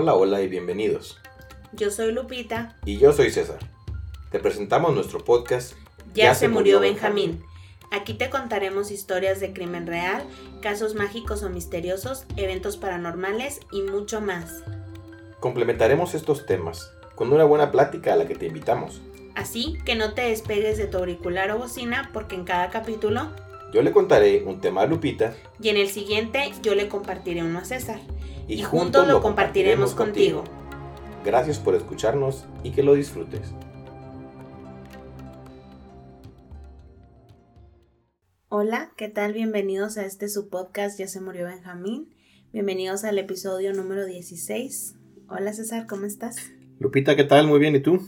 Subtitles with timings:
[0.00, 1.18] Hola, hola y bienvenidos.
[1.72, 2.76] Yo soy Lupita.
[2.84, 3.58] Y yo soy César.
[4.30, 5.72] Te presentamos nuestro podcast
[6.14, 7.42] Ya, se, murió Benjamín.
[7.90, 10.22] Aquí te contaremos historias de crimen real,
[10.62, 14.62] casos mágicos o misteriosos, eventos paranormales y mucho más.
[15.40, 19.00] Complementaremos estos temas con una buena plática a la que te invitamos.
[19.34, 23.32] Así que no te despegues de tu auricular o bocina porque en cada capítulo
[23.72, 27.58] Yo le contaré un tema a Lupita y en el siguiente yo le compartiré uno
[27.58, 27.98] a César.
[28.48, 30.44] Y, Y juntos lo compartiremos contigo.
[31.24, 33.52] Gracias por escucharnos y que lo disfrutes.
[38.48, 39.34] Hola, ¿qué tal?
[39.34, 42.14] Bienvenidos a este su podcast Ya se murió Benjamín.
[42.50, 44.94] Bienvenidos al episodio número 16.
[45.28, 46.36] Hola César, ¿cómo estás?
[46.78, 47.46] Lupita, ¿qué tal?
[47.46, 48.00] Muy bien, ¿y tú?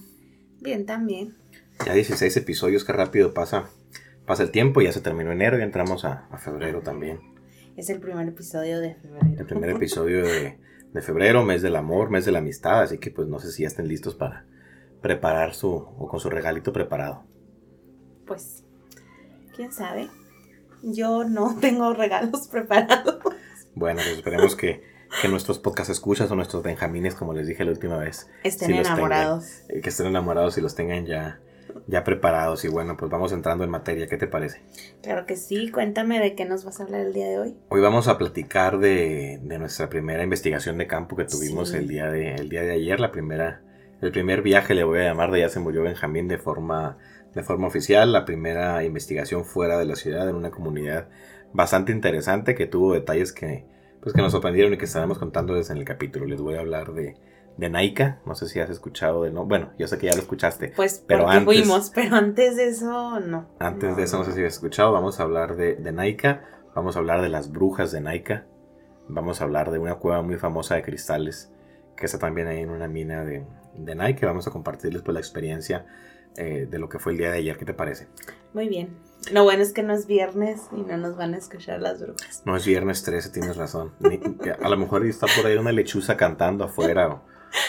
[0.60, 1.36] Bien también.
[1.84, 3.68] Ya 16 episodios, qué rápido pasa,
[4.26, 7.29] pasa el tiempo, ya se terminó enero y entramos a, a febrero también.
[7.80, 9.26] Es el primer episodio de febrero.
[9.38, 10.58] El primer episodio de,
[10.92, 13.62] de febrero, mes del amor, mes de la amistad, así que pues no sé si
[13.62, 14.44] ya estén listos para
[15.00, 17.24] preparar su, o con su regalito preparado.
[18.26, 18.64] Pues,
[19.56, 20.08] quién sabe.
[20.82, 23.16] Yo no tengo regalos preparados.
[23.74, 24.82] Bueno, pues esperemos que,
[25.22, 28.84] que nuestros podcast escuchas o nuestros benjamines, como les dije la última vez, Estén tengan.
[28.84, 29.62] enamorados.
[29.70, 31.40] eh, que estén enamorados y los tengan ya,
[31.86, 32.64] ya preparados.
[32.64, 34.60] Y bueno, pues vamos entrando en materia, ¿qué te parece?
[35.02, 35.70] Claro que sí.
[35.70, 37.56] Cuéntame de qué nos vas a hablar el día de hoy.
[37.68, 41.76] Hoy vamos a platicar de, de nuestra primera investigación de campo que tuvimos Sí.
[41.76, 43.62] el, día de, el día de ayer, la primera,
[44.00, 46.98] el primer viaje, le voy a llamar, de ya se murió Benjamín de forma,
[47.34, 51.08] de forma oficial, la primera investigación fuera de la ciudad, en una comunidad
[51.52, 53.64] bastante interesante que tuvo detalles que,
[54.00, 56.26] pues, que nos sorprendieron y que estaremos contándoles en el capítulo.
[56.26, 57.16] Les voy a hablar de,
[57.60, 60.20] de Naika, no sé si has escuchado de no, bueno, yo sé que ya lo
[60.22, 60.72] escuchaste.
[60.74, 63.46] Pues Pero antes- fuimos, pero antes de eso no.
[63.58, 66.42] Antes de eso, no sé si has escuchado, vamos a hablar de, de Naika,
[66.74, 68.46] vamos a hablar de las brujas de Naika,
[69.08, 71.52] vamos a hablar de una cueva muy famosa de cristales
[71.96, 73.44] que está también ahí en una mina de,
[73.74, 74.26] de Naika.
[74.26, 75.84] Vamos a compartirles pues, la experiencia
[76.36, 77.58] eh, de lo que fue el día de ayer.
[77.58, 78.08] ¿Qué te parece?
[78.54, 78.96] Muy bien.
[79.32, 82.40] Lo bueno es que no es viernes y no nos van a escuchar las brujas.
[82.46, 83.92] No es viernes 13, tienes razón.
[84.00, 84.18] Ni-
[84.62, 87.22] a lo mejor está por ahí una lechuza cantando afuera o,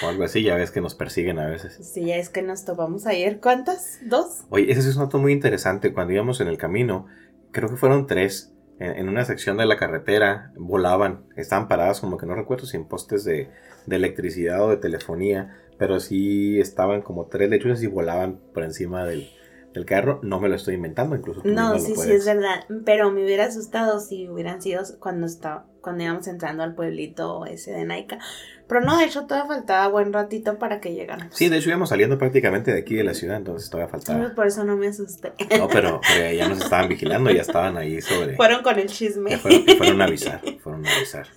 [0.04, 0.44] o algo así.
[0.44, 1.80] Ya ves que nos persiguen a veces.
[1.82, 3.40] Sí, ya es que nos topamos ayer.
[3.40, 4.00] ¿Cuántas?
[4.04, 4.44] ¿Dos?
[4.50, 5.94] Oye, ese es un dato muy interesante.
[5.94, 7.08] Cuando íbamos en el camino,
[7.52, 8.54] creo que fueron tres.
[8.80, 12.78] En, en una sección de la carretera volaban, estaban paradas como que no recuerdo si
[12.78, 13.50] en postes de,
[13.86, 19.06] de electricidad o de telefonía, pero sí estaban como tres lechuzas y volaban por encima
[19.06, 19.30] del,
[19.74, 20.20] del carro.
[20.24, 22.66] No me lo estoy inventando, incluso tú No, lo sí, sí, es verdad.
[22.86, 27.72] Pero me hubiera asustado si hubieran sido cuando estaba, cuando íbamos entrando al pueblito ese
[27.72, 28.20] de Naika.
[28.68, 31.36] Pero no, de hecho todavía faltaba buen ratito para que llegáramos.
[31.36, 34.34] Sí, de hecho íbamos saliendo prácticamente de aquí de la ciudad, entonces todavía faltaba.
[34.34, 35.34] Por eso no me asusté.
[35.58, 38.36] No, pero, pero ya nos estaban vigilando, ya estaban ahí sobre...
[38.38, 39.32] Fueron con el chisme.
[39.32, 41.28] que fueron, que fueron a avisar, fueron a avisar.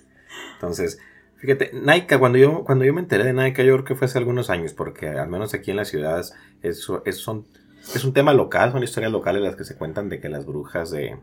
[0.53, 0.99] Entonces,
[1.35, 4.17] fíjate, Naika, cuando yo, cuando yo me enteré de Naika, yo creo que fue hace
[4.17, 7.45] algunos años, porque al menos aquí en las ciudades es, es, son,
[7.93, 10.89] es un tema local, son historias locales las que se cuentan de que las brujas
[10.91, 11.17] de,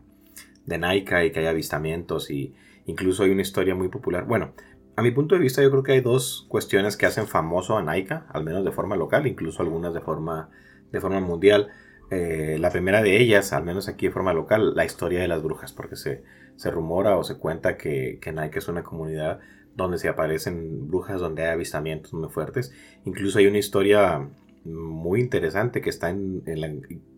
[0.65, 2.53] de Naika y que hay avistamientos y
[2.85, 4.25] incluso hay una historia muy popular.
[4.25, 4.53] Bueno,
[4.95, 7.83] a mi punto de vista yo creo que hay dos cuestiones que hacen famoso a
[7.83, 10.49] Naika, al menos de forma local, incluso algunas de forma,
[10.91, 11.69] de forma mundial.
[12.11, 15.41] Eh, la primera de ellas, al menos aquí de forma local, la historia de las
[15.41, 16.23] brujas, porque se,
[16.57, 19.39] se rumora o se cuenta que, que Nike es una comunidad
[19.75, 22.71] donde se aparecen brujas, donde hay avistamientos muy fuertes.
[23.05, 24.29] Incluso hay una historia
[24.63, 26.71] muy interesante que está en, en la...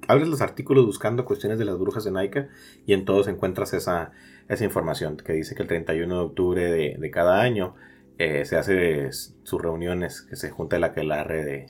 [0.08, 2.48] Abres los artículos buscando cuestiones de las brujas de Nike
[2.86, 4.12] y en todos encuentras esa,
[4.50, 7.75] esa información que dice que el 31 de octubre de, de cada año
[8.17, 11.66] eh, se hace sus reuniones, que se junta el aquelarre de,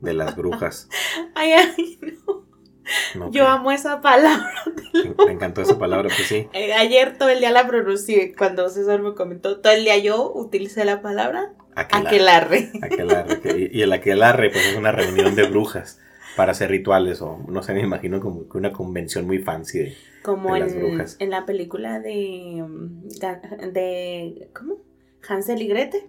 [0.00, 0.88] de las brujas.
[1.34, 2.46] Ay, ay, no.
[3.16, 3.26] ¿no?
[3.30, 4.50] Yo Que- amo esa palabra.
[5.26, 6.48] Me encantó esa palabra, pues sí.
[6.54, 8.34] Eh, ayer todo el día la pronuncié.
[8.34, 12.70] Cuando César me comentó, todo el día yo utilicé la palabra aquelarre.
[12.82, 16.00] Aquelarre, que- y el aquelarre, pues es una reunión de brujas
[16.36, 19.96] para hacer rituales o no sé, me imagino como que una convención muy fancy de...
[20.22, 21.16] Como de las brujas.
[21.20, 22.64] en la película de,
[23.20, 24.48] Ga- de.
[24.54, 24.78] ¿Cómo?
[25.28, 26.02] Hansel y Gretel.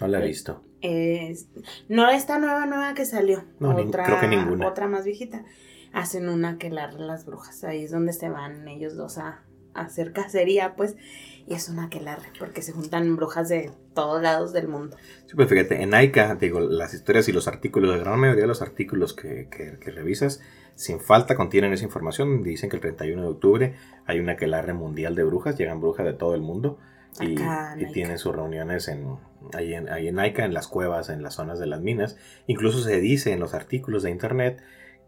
[0.00, 0.62] No la he Eh, visto.
[0.82, 1.48] Es-
[1.88, 3.44] no esta nueva, nueva que salió.
[3.60, 4.66] No, otra, creo que ninguna.
[4.68, 5.44] Otra más viejita.
[5.92, 7.64] Hacen una que las brujas.
[7.64, 9.42] Ahí es donde se van ellos dos a
[9.74, 10.96] hacer cacería, pues.
[11.46, 14.96] Y es una aquelarre, porque se juntan brujas de todos lados del mundo.
[15.26, 18.48] Sí, pues fíjate, en AICA, digo, las historias y los artículos, la gran mayoría de
[18.48, 20.40] los artículos que, que- que revisas,
[20.76, 22.42] sin falta contienen esa información.
[22.44, 23.74] Dicen que el 31 de octubre
[24.06, 26.78] hay una aquelarre mundial de brujas, llegan brujas de todo el mundo
[27.20, 27.34] y,
[27.92, 29.16] tienen sus reuniones en,
[29.52, 32.16] ahí, en, ahí en en las cuevas, en las zonas de las minas.
[32.46, 34.62] Incluso se dice en los artículos de internet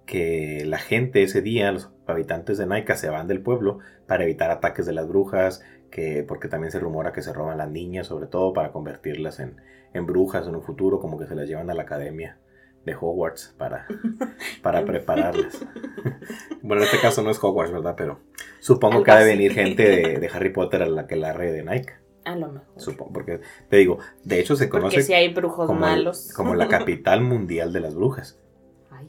[0.07, 4.51] que la gente ese día, los habitantes de Naika, se van del pueblo para evitar
[4.51, 8.27] ataques de las brujas, que, porque también se rumora que se roban las niñas, sobre
[8.27, 9.57] todo para convertirlas en,
[9.93, 12.39] en brujas en un futuro, como que se las llevan a la academia
[12.85, 13.87] de Hogwarts para,
[14.63, 15.65] para prepararlas.
[16.63, 17.95] bueno, en este caso no es Hogwarts, ¿verdad?
[17.97, 18.21] Pero
[18.61, 21.63] supongo que ha de venir gente de, Harry Potter a la que la red de
[21.63, 21.95] Nike.
[22.25, 22.67] A lo mejor.
[22.77, 24.97] Supongo, porque te digo, de hecho se conoce.
[24.97, 26.33] Porque si hay brujos como malos.
[26.35, 28.39] como la capital mundial de las brujas.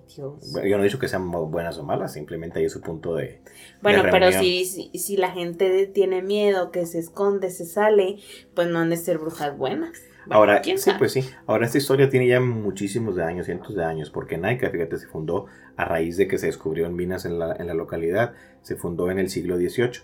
[0.02, 0.54] Ay, Dios.
[0.54, 3.42] yo no he dicho que sean buenas o malas, simplemente hay su punto de.
[3.82, 8.18] Bueno, pero si, si, si, la gente tiene miedo, que se esconde, se sale,
[8.54, 10.02] pues no han de ser brujas buenas.
[10.30, 11.30] Ahora, sí, pues sí.
[11.46, 15.08] Ahora, esta historia tiene ya muchísimos de años, cientos de años, porque Nike, fíjate, se
[15.08, 15.46] fundó
[15.78, 18.34] a raíz de que se descubrió en minas en la, en la localidad.
[18.62, 20.02] Se fundó en el siglo XVIII.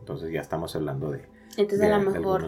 [0.00, 1.22] Entonces ya estamos hablando de,
[1.56, 2.46] Entonces, a lo mejor.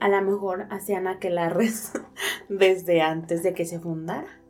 [0.00, 1.92] A lo mejor hacían aquelarres
[2.48, 4.40] desde antes de que se fundara.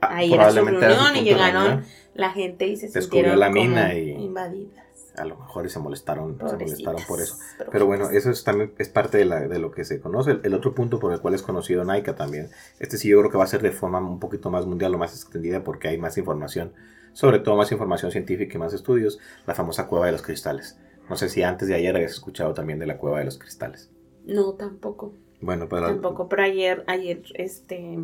[0.00, 4.10] Ah, Ahí era su reunión y llegaron la gente y se sintieron la mina y...
[4.10, 4.80] invadidas
[5.16, 7.36] a lo mejor se molestaron, se molestaron por eso.
[7.70, 10.38] Pero bueno, eso es también es parte de, la, de lo que se conoce.
[10.42, 12.48] El, otro punto por el cual es conocido Naika también,
[12.78, 14.98] este sí yo creo que va a ser de forma un poquito más mundial o
[14.98, 16.72] más extendida porque hay más información,
[17.12, 20.78] sobre todo más información científica y más estudios, la famosa cueva de los cristales.
[21.08, 23.90] No sé si antes de ayer habías escuchado también de la cueva de los cristales.
[24.24, 25.14] No, tampoco.
[25.40, 25.86] Bueno, pero...
[25.86, 27.98] Tampoco, pero ayer, ayer, este,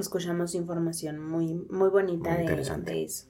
[0.00, 3.26] escuchamos información muy, muy bonita de, de eso.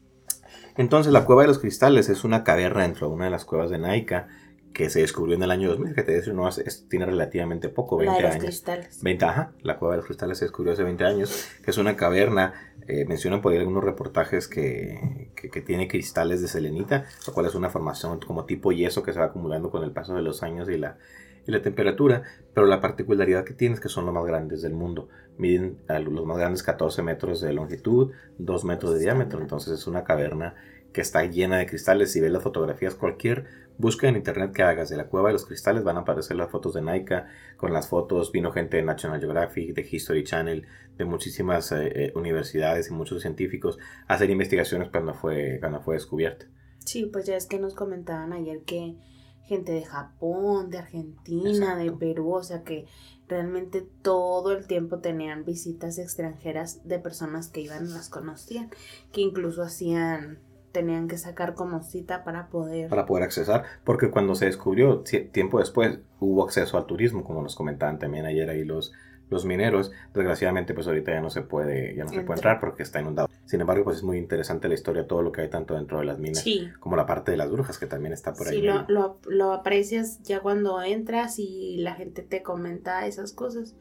[0.77, 3.71] Entonces, la Cueva de los Cristales es una caverna dentro de una de las cuevas
[3.71, 4.29] de Naika
[4.73, 6.49] que se descubrió en el año 2000, que te decía, no,
[6.89, 8.45] tiene relativamente poco, 20 la de los años.
[8.45, 9.03] cristales.
[9.03, 11.97] 20, ajá, la Cueva de los Cristales se descubrió hace 20 años, que es una
[11.97, 12.55] caverna,
[12.87, 17.57] eh, mencionan por ahí algunos reportajes que, que, tiene cristales de selenita, lo cual es
[17.57, 20.69] una formación como tipo yeso que se va acumulando con el paso de los años
[20.71, 20.97] y la,
[21.45, 22.23] y la temperatura,
[22.55, 26.27] pero la particularidad que tiene es que son los más grandes del mundo miden los
[26.27, 30.55] más grandes 14 metros de longitud, 2 metros de diámetro, entonces es una caverna
[30.93, 32.13] que está llena de cristales.
[32.13, 33.47] Si ves las fotografías, cualquier
[33.77, 36.51] búsqueda en internet que hagas de la cueva de los cristales van a aparecer las
[36.51, 41.05] fotos de Naika, con las fotos vino gente de National Geographic, de History Channel, de
[41.05, 46.47] muchísimas eh, eh, universidades y muchos científicos a hacer investigaciones cuando fue, cuando fue descubierta.
[46.85, 48.97] Sí, pues ya es que nos comentaban ayer que
[49.43, 52.87] gente de Japón, de Argentina, de Perú, o sea que
[53.29, 58.71] realmente todo el tiempo tenían visitas extranjeras de personas que iban y las conocían,
[59.13, 60.39] que incluso hacían
[60.73, 65.03] tenían que sacar como cita para poder para poder accesar, porque cuando se descubrió
[65.33, 68.93] tiempo después hubo acceso al turismo, como nos comentaban también ayer ahí los
[69.31, 72.83] los mineros, desgraciadamente pues ahorita ya no se puede ya no se puede entrar porque
[72.83, 73.29] está inundado.
[73.45, 76.05] Sin embargo, pues es muy interesante la historia, todo lo que hay tanto dentro de
[76.05, 76.45] las minas
[76.81, 78.57] como la parte de las brujas que también está por ahí.
[78.57, 83.75] Sí, lo, lo, lo, aprecias ya cuando entras y la gente te comenta esas cosas.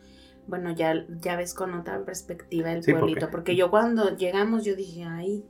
[0.47, 3.29] Bueno, ya, ya ves con otra perspectiva el pueblito.
[3.29, 3.55] Porque...
[3.55, 5.43] yo cuando llegamos yo dije, ay,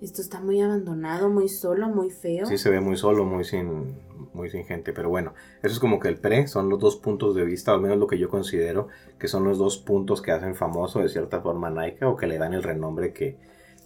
[0.00, 2.46] esto está muy abandonado, muy solo, muy feo.
[2.46, 3.98] Sí, se ve muy solo, muy sin,
[4.32, 4.92] muy sin gente.
[4.92, 7.80] Pero bueno, eso es como que el pre, son los dos puntos de vista, al
[7.80, 8.88] menos lo que yo considero
[9.18, 12.38] que son los dos puntos que hacen famoso de cierta forma Nike o que le
[12.38, 13.36] dan el renombre que,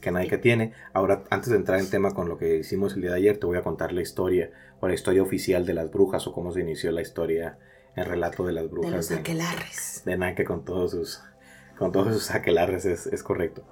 [0.00, 0.72] que Nike tiene.
[0.93, 3.46] Ahora, antes de entrar en tema con lo que hicimos el día de ayer, te
[3.46, 4.50] voy a contar la historia
[4.81, 7.58] o la historia oficial de las brujas o cómo se inició la historia,
[7.96, 8.90] el relato de las brujas.
[8.90, 10.02] De los aquelarres.
[10.05, 11.22] De, Nike con todos sus,
[11.76, 13.64] con todos sus aquelarres, es, es correcto.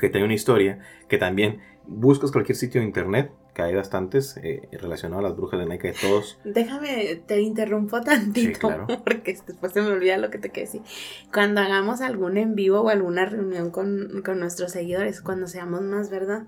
[0.00, 4.68] Que tiene una historia que también buscas cualquier sitio de internet que hay bastantes eh,
[4.70, 6.38] relacionados a las brujas de Nike de todos.
[6.44, 10.82] Déjame, te interrumpo tantito, porque después se me olvida lo que te quedé decir.
[11.32, 16.46] Cuando hagamos algún en vivo o alguna reunión con, nuestros seguidores, cuando seamos más, ¿verdad?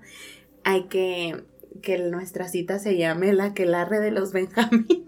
[0.63, 1.43] Hay que
[1.81, 5.05] que nuestra cita se llame la que la de los Benjamín.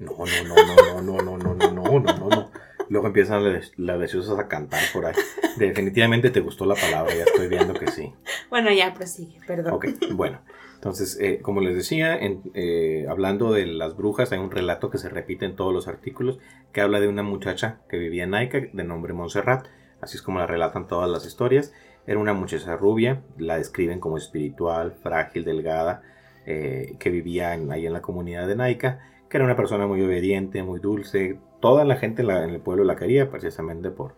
[0.00, 2.50] No, no, no, no, no, no, no, no, no, no, no, no.
[2.94, 3.42] Luego empiezan
[3.76, 5.14] las deseosas a cantar por ahí.
[5.56, 8.14] Definitivamente te gustó la palabra, ya estoy viendo que sí.
[8.50, 9.72] Bueno, ya prosigue, perdón.
[9.72, 10.38] Ok, bueno.
[10.76, 15.08] Entonces, eh, como les decía, eh, hablando de las brujas, hay un relato que se
[15.08, 16.38] repite en todos los artículos
[16.72, 19.66] que habla de una muchacha que vivía en Naica de nombre Montserrat,
[20.00, 21.72] así es como la relatan todas las historias.
[22.06, 26.02] Era una muchacha rubia, la describen como espiritual, frágil, delgada,
[26.46, 30.62] eh, que vivía ahí en la comunidad de Naica, que era una persona muy obediente,
[30.62, 31.40] muy dulce.
[31.64, 34.16] Toda la gente en, el pueblo la quería precisamente por,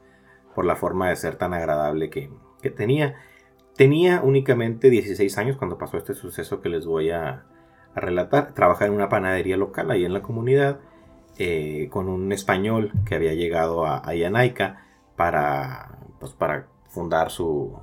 [0.57, 2.29] por la forma de ser tan agradable que,
[2.61, 3.15] que tenía.
[3.77, 7.45] Tenía únicamente 16 años cuando pasó este suceso que les voy a,
[7.95, 8.53] relatar.
[8.53, 10.81] Trabajaba en una panadería local ahí en la comunidad
[11.39, 14.75] eh, con un español que había llegado a, a
[15.15, 17.79] para, pues, para fundar su,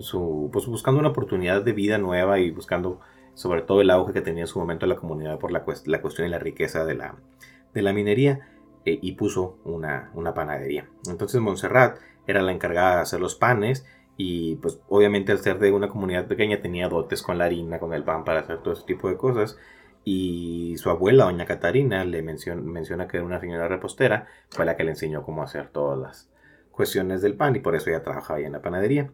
[0.00, 2.98] su, pues buscando una oportunidad de vida nueva y buscando
[3.34, 6.26] sobre todo el auge que tenía en su momento la comunidad por la, la cuestión
[6.26, 7.14] y la riqueza de la,
[7.72, 10.88] de la minería eh, y puso una, una panadería.
[11.08, 15.70] Entonces Montserrat era la encargada de hacer los panes Y pues obviamente al ser de
[15.72, 18.84] una comunidad pequeña tenía dotes con la harina, con el pan para hacer todo ese
[18.84, 19.56] tipo de cosas.
[20.04, 24.76] Y su abuela, doña Catarina, le menciona, menciona que era una señora repostera, fue la
[24.76, 26.30] que le enseñó cómo hacer todas las
[26.72, 29.10] cuestiones del pan y por eso ella trabajaba ahí en la panadería.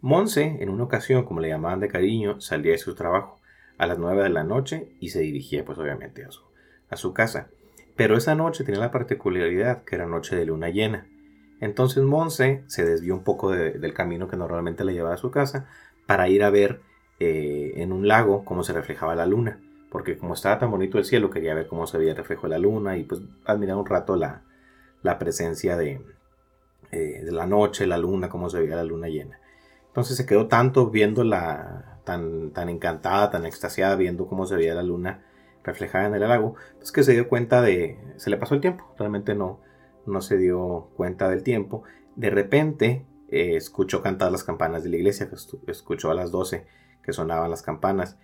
[0.00, 3.40] Monse, en una ocasión, como le llamaban de cariño, salía de su trabajo
[3.78, 6.42] a las 9 de la noche y se dirigía pues obviamente a su,
[6.90, 7.48] a su casa.
[7.96, 11.06] Pero esa noche tenía la particularidad que era noche de luna llena.
[11.60, 15.68] Entonces Monse se desvió un poco del camino que normalmente le llevaba a su casa
[16.06, 16.80] para ir a ver
[17.20, 19.60] eh, en un lago cómo se reflejaba la luna.
[19.90, 22.50] Porque como estaba tan bonito el cielo, quería ver cómo se veía el reflejo de
[22.50, 24.42] la luna y pues admirar un rato la,
[25.18, 26.00] presencia de,
[26.90, 29.38] eh, de la noche, la luna, cómo se veía la luna llena.
[29.86, 34.74] Entonces se quedó tanto viendo la, tan, tan encantada, tan extasiada, viendo cómo se veía
[34.74, 35.22] la luna
[35.64, 38.84] reflejada en el lago, pues que se dio cuenta de, se le pasó el tiempo,
[38.98, 39.60] realmente no,
[40.06, 41.82] no se dio cuenta del tiempo.
[42.14, 45.28] De repente eh, escuchó cantar las campanas de la iglesia,
[45.66, 46.66] escuchó a las 12
[47.02, 48.16] que sonaban las campanas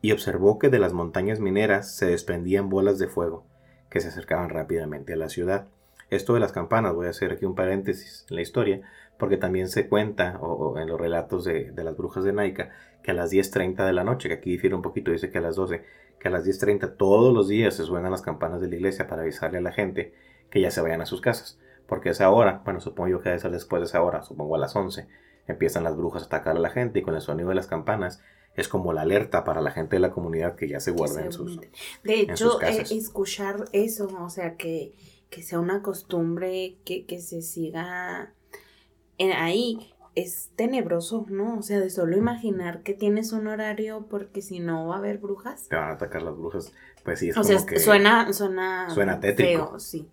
[0.00, 3.46] y observó que de las montañas mineras se desprendían bolas de fuego
[3.88, 5.68] que se acercaban rápidamente a la ciudad.
[6.10, 8.82] Esto de las campanas, voy a hacer aquí un paréntesis en la historia,
[9.18, 12.70] porque también se cuenta, o, en los relatos de, las brujas de Naika,
[13.02, 15.42] que a las 10.30 de la noche, que aquí difiere un poquito, dice que a
[15.42, 15.84] las 12,
[16.22, 19.22] que a las 10.30 todos los días se suenan las campanas de la iglesia para
[19.22, 20.14] avisarle a la gente
[20.50, 21.58] que ya se vayan a sus casas.
[21.88, 24.54] Porque a esa hora, bueno, supongo yo que debe ser después de esa hora, supongo
[24.54, 25.08] a las 11,
[25.48, 28.22] empiezan las brujas a atacar a la gente y con el sonido de las campanas
[28.54, 31.32] es como la alerta para la gente de la comunidad que ya se guarda en
[31.32, 31.58] sus
[32.04, 34.94] De hecho, eh, escuchar eso, o sea, que
[35.32, 38.34] que sea una costumbre que, se siga
[39.16, 41.58] en ahí es tenebroso, ¿no?
[41.58, 45.18] O sea, de solo imaginar que tienes un horario porque si no va a haber
[45.18, 45.68] brujas.
[45.68, 46.72] Te van a atacar las brujas.
[47.04, 49.68] Pues sí, es o como sea, que suena, suena, suena tétrico.
[49.68, 50.08] Feo, sí.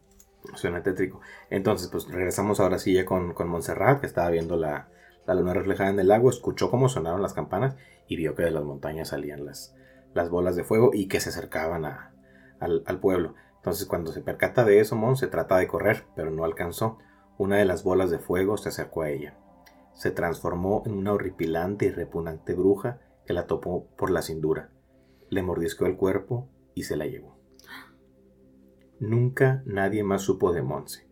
[0.56, 1.20] Suena tétrico.
[1.50, 4.88] Entonces, pues regresamos ahora sí ya con, con Montserrat, que estaba viendo la,
[5.28, 7.76] luna reflejada en el lago, escuchó cómo sonaron las campanas
[8.08, 9.76] y vio que de las montañas salían las,
[10.14, 12.14] las bolas de fuego y que se acercaban a,
[12.60, 13.36] al, al pueblo.
[13.58, 16.98] Entonces cuando se percata de eso, Mon se trata de correr, pero no alcanzó.
[17.38, 19.38] Una de las bolas de fuego se acercó a ella.
[19.94, 24.72] Se transformó en una horripilante y repugnante bruja que la topó por la cintura.
[25.30, 27.38] Le mordisqueó el cuerpo y se la llevó.
[29.00, 31.08] Nunca nadie más supo de Monse,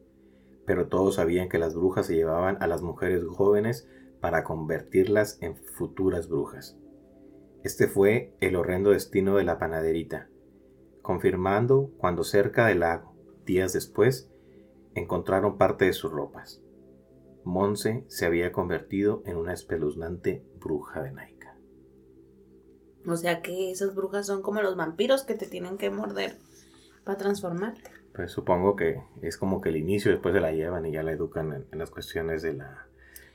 [0.66, 3.88] pero todos sabían que las brujas se llevaban a las mujeres jóvenes
[4.20, 6.78] para convertirlas en futuras brujas.
[7.64, 10.28] Este fue el horrendo destino de la panaderita,
[11.02, 13.16] confirmando cuando cerca del lago,
[13.46, 14.30] días después,
[14.94, 16.62] encontraron parte de sus ropas.
[17.48, 21.56] Monse se había convertido en una espeluznante bruja de Naika.
[23.08, 26.38] O sea que esas brujas son como los vampiros que te tienen que morder
[27.06, 27.90] para transformarte.
[28.14, 31.14] Pues supongo que es como que el inicio, después se la llevan y ya la
[31.14, 32.88] educan en las cuestiones de la,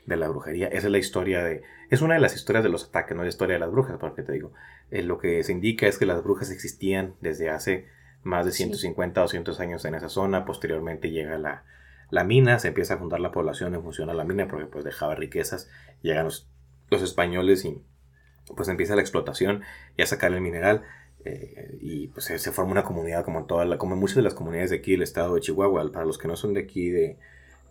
[0.05, 0.67] de la brujería.
[0.67, 1.63] Esa es la historia de...
[1.89, 4.21] Es una de las historias de los ataques, no la historia de las brujas, porque
[4.21, 4.53] te digo,
[4.91, 7.87] eh, lo que se indica es que las brujas existían desde hace
[8.21, 10.45] más de 150 o 200 años en esa zona.
[10.45, 11.65] Posteriormente llega la,
[12.13, 14.85] la, mina, se empieza a fundar la población en función a la mina, porque pues
[14.85, 15.69] dejaba riquezas.
[16.01, 16.47] Llegan los,
[16.89, 17.81] los españoles y
[18.55, 19.63] pues empieza la explotación
[19.97, 20.83] y a sacar el mineral.
[21.25, 24.71] Eh, y pues se, forma una comunidad como toda la, como muchas de las comunidades
[24.71, 25.91] de aquí del estado de Chihuahua.
[25.91, 27.17] Para los que no son de aquí de,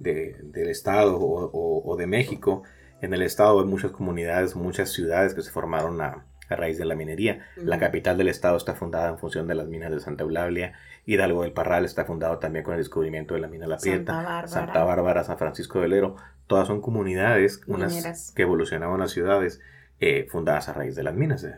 [0.00, 2.64] del estado o, de México,
[3.00, 6.94] en el estado hay muchas comunidades, muchas ciudades que se formaron a, raíz de la
[6.94, 7.46] minería.
[7.56, 10.74] La capital del estado está fundada en función de las minas de Santa Eulalia.
[11.04, 13.98] Hidalgo del Parral está fundado también con el descubrimiento de la mina La Prieta.
[13.98, 14.48] Santa Bárbara.
[14.48, 16.16] Santa Bárbara, San Francisco del Ero.
[16.46, 19.60] Todas son comunidades, unas que evolucionaban las ciudades.
[20.04, 21.44] Eh, fundadas a raíz de las minas.
[21.44, 21.54] Eh,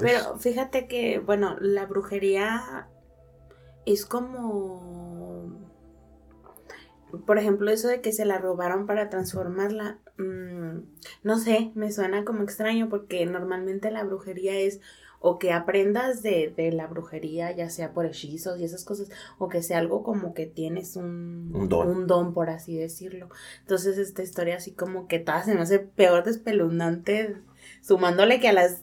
[0.00, 2.88] Pero fíjate que, bueno, la brujería
[3.84, 5.06] es como
[7.24, 10.80] por ejemplo, eso de que se la robaron para transformarla, mm,
[11.22, 14.80] no sé, me suena como extraño porque normalmente la brujería es
[15.20, 19.62] o que aprendas de, la brujería, ya sea por hechizos y esas cosas, o que
[19.62, 22.34] sea algo como que tienes un, un, don.
[22.34, 23.28] por así decirlo.
[23.60, 27.36] Entonces, esta historia así como que toda se me hace peor despeluznante,
[27.82, 28.82] sumándole que a las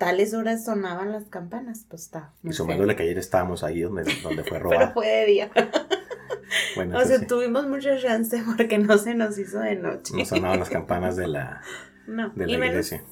[0.00, 2.32] tales horas sonaban las campanas, pues está.
[2.42, 4.80] Y sumándole que ayer estábamos ahí donde, donde fue robado.
[4.80, 5.50] Pero fue de día.
[6.94, 10.14] o sea, tuvimos mucha chance porque no se nos hizo de noche.
[10.16, 11.60] No sonaban las campanas de la,
[12.06, 13.04] no, de la iglesia.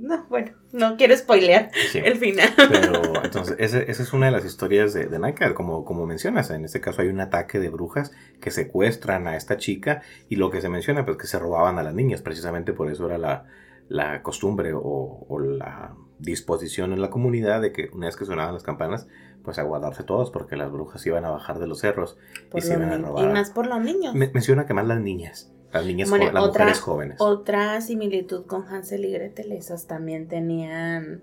[0.00, 2.48] No, bueno, no quiero spoilear el final.
[2.56, 6.50] Pero entonces, esa, es una de las historias de, de como, como mencionas.
[6.50, 10.50] En este caso hay un ataque de brujas que secuestran a esta chica y lo
[10.50, 12.22] que se menciona, pues que se robaban a las niñas.
[12.22, 13.46] Precisamente por eso era la,
[13.88, 18.54] la costumbre o, o, la disposición en la comunidad de que una vez que sonaban
[18.54, 19.08] las campanas,
[19.42, 22.16] pues a guardarse todos porque las brujas iban a bajar de los cerros
[22.54, 23.24] y se iban a robar.
[23.24, 24.14] Y más por los niños.
[24.14, 25.52] menciona que más las niñas.
[25.72, 27.16] Las niñas, las otra, mujeres jóvenes.
[27.20, 31.22] Otra similitud con Hansel y Gretel, esas también tenían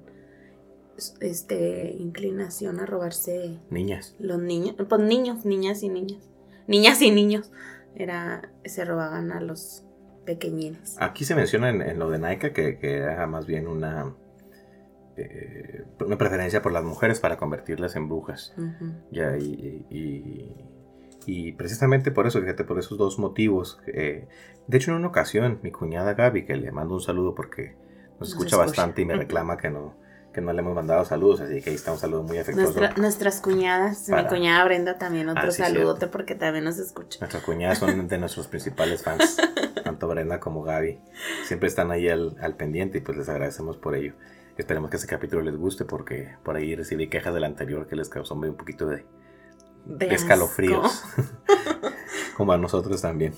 [1.21, 4.15] este inclinación a robarse niñas.
[4.19, 6.29] Los niños, pues niños, niñas y niñas.
[6.67, 7.51] Niñas y niños.
[7.95, 9.83] Era, se robaban a los
[10.25, 10.95] pequeñines.
[10.99, 14.13] Aquí se menciona en, lo de Nike que, que, era más bien una,
[15.17, 18.53] eh, una preferencia por las mujeres para convertirlas en brujas.
[19.11, 20.55] ya, y, y,
[21.53, 23.79] precisamente por eso, fíjate, por esos dos motivos.
[23.87, 24.27] Eh,
[24.67, 27.75] de hecho, en una ocasión, mi cuñada Gaby, que le mando un saludo porque
[28.19, 29.95] nos, escucha, bastante y me reclama que no,
[30.33, 32.79] que no le hemos mandado saludos, así que ahí está un saludo muy afectuoso.
[32.97, 37.19] nuestras cuñadas, mi cuñada Brenda también otro saludo porque también nos escucha.
[37.19, 39.37] Nuestras cuñadas son de nuestros principales fans,
[39.83, 40.99] tanto Brenda como Gaby.
[41.45, 44.13] Siempre están ahí al, al, pendiente y pues les agradecemos por ello.
[44.57, 48.09] Esperemos que ese capítulo les guste porque por ahí recibí quejas del anterior que les
[48.09, 49.05] causó un poquito de,
[49.85, 51.03] de, escalofríos.
[52.37, 53.33] como a nosotros también.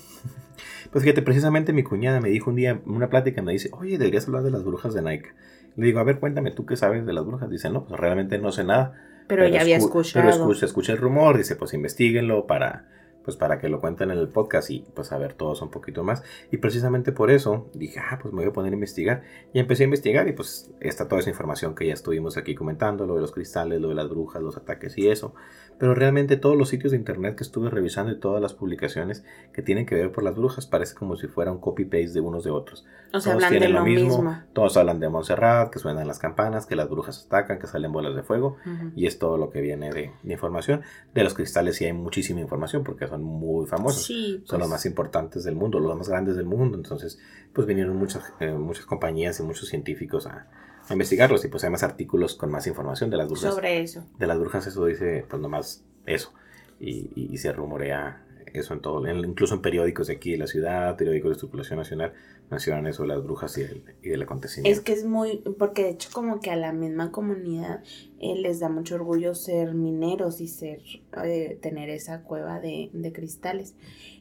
[0.90, 3.98] Pues fíjate, precisamente mi cuñada me dijo un día en una plática, me dice, oye,
[3.98, 5.30] deberías hablar de las brujas de Nike.
[5.76, 7.50] Le digo, a ver, cuéntame tú qué sabes de las brujas.
[7.50, 8.94] Dice, no, pues realmente no sé nada.
[9.28, 10.24] Pero, ya había escuchado.
[10.24, 12.88] Pero escuché, escuché el rumor, dice, pues investiguenlo para,
[13.24, 16.04] pues para que lo cuenten en el podcast y pues a ver todos un poquito
[16.04, 16.22] más.
[16.50, 19.22] Y precisamente por eso dije, ah, pues me voy a poner a investigar.
[19.52, 23.04] Y empecé a investigar y pues está toda esa información que ya estuvimos aquí comentando,
[23.04, 25.34] lo de los cristales, lo de las brujas, los ataques y eso.
[25.78, 29.62] Pero realmente todos los sitios de internet que estuve revisando y todas las publicaciones que
[29.62, 32.50] tienen que ver por las brujas parece como si fuera un copy-paste de unos de
[32.50, 32.86] otros.
[33.12, 36.76] O sea, hablan de lo, mismo, Todos hablan de Montserrat, que suenan las campanas, que
[36.76, 38.56] las brujas atacan, que salen bolas de fuego.
[38.94, 40.82] Y es todo lo que viene de, información.
[41.14, 44.06] De los cristales sí hay muchísima información porque son muy famosos.
[44.06, 44.68] son los pues.
[44.68, 46.76] más importantes del mundo, los más grandes del mundo.
[46.76, 47.18] Entonces,
[47.52, 50.46] pues vinieron muchas, eh, muchas compañías y muchos científicos a,
[50.90, 53.54] investigarlos y pues hay más artículos con más información de las brujas.
[53.54, 54.04] Sobre eso.
[54.18, 56.32] De las brujas eso dice pues nomás eso.
[56.78, 58.26] Y, y se rumorea
[58.58, 62.12] eso en todo, incluso en periódicos de aquí de la ciudad, periódicos de circulación nacional,
[62.50, 64.78] mencionan eso de las brujas y del, y del acontecimiento.
[64.78, 67.82] Es que es muy, porque de hecho como que a la misma comunidad
[68.18, 70.80] eh, les da mucho orgullo ser mineros y ser,
[71.24, 73.74] eh, tener esa cueva de, de cristales.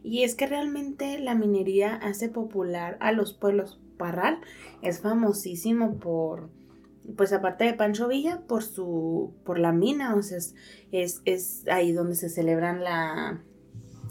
[0.03, 3.79] Y es que realmente la minería hace popular a los pueblos.
[3.97, 4.39] Parral
[4.81, 6.49] es famosísimo por
[7.15, 10.39] pues aparte de Pancho Villa, por su, por la mina, o sea,
[10.91, 13.43] es, es ahí donde se celebran la,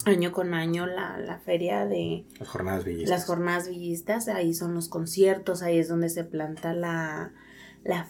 [0.04, 3.10] año con año la, feria de las jornadas villistas.
[3.10, 7.32] Las jornadas villistas, ahí son los conciertos, ahí es donde se planta la,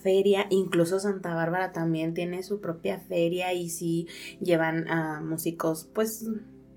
[0.02, 4.06] feria, incluso Santa Bárbara también tiene su propia feria y sí
[4.40, 6.30] llevan a músicos pues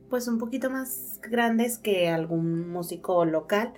[0.09, 3.73] pues un poquito más grandes que algún músico local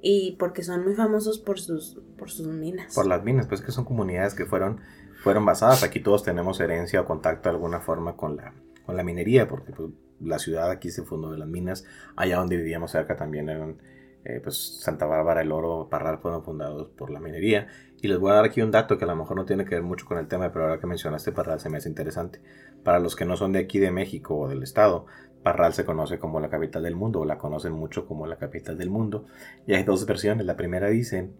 [0.00, 2.94] y porque son muy famosos por sus por sus minas.
[2.94, 4.80] Por las minas, pues que son comunidades que fueron
[5.22, 8.54] fueron basadas, aquí todos tenemos herencia o contacto de alguna forma con la
[8.88, 11.84] con la minería, porque pues, la ciudad aquí se fundó de las minas,
[12.16, 13.76] allá donde vivíamos cerca también eran,
[14.24, 17.68] eh, pues Santa Bárbara, El Oro, Parral fueron fundados por la minería.
[18.00, 19.74] Y les voy a dar aquí un dato que a lo mejor no tiene que
[19.74, 22.40] ver mucho con el tema, pero ahora que mencionaste Parral se me hace interesante.
[22.82, 25.04] Para los que no son de aquí de México o del estado,
[25.42, 28.76] Parral se conoce como la capital del mundo, o la conocen mucho como la capital
[28.76, 29.26] del mundo.
[29.66, 30.44] Y hay dos versiones.
[30.46, 31.34] La primera dicen,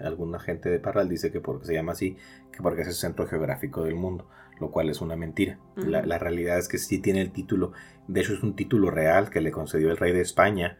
[0.00, 2.16] alguna gente de Parral dice que porque se llama así,
[2.52, 4.28] que porque es el centro geográfico del mundo,
[4.60, 5.58] lo cual es una mentira.
[5.76, 7.72] la, la, realidad es que sí tiene el título,
[8.08, 10.78] de hecho es un título real que le concedió el rey de España.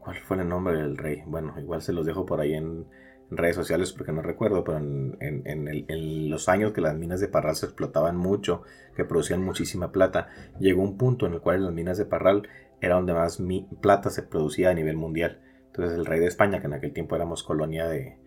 [0.00, 1.22] ¿Cuál fue el nombre del rey?
[1.26, 2.86] Bueno, igual se los dejo por ahí en,
[3.30, 7.66] redes sociales porque no recuerdo, pero en, los años que las minas de Parral se
[7.66, 8.62] explotaban mucho,
[8.94, 12.48] que producían muchísima plata, llegó un punto en el cual las minas de Parral
[12.80, 13.42] era donde más
[13.80, 15.40] plata se producía a nivel mundial.
[15.66, 18.18] Entonces el rey de España, que en aquel tiempo éramos colonia de,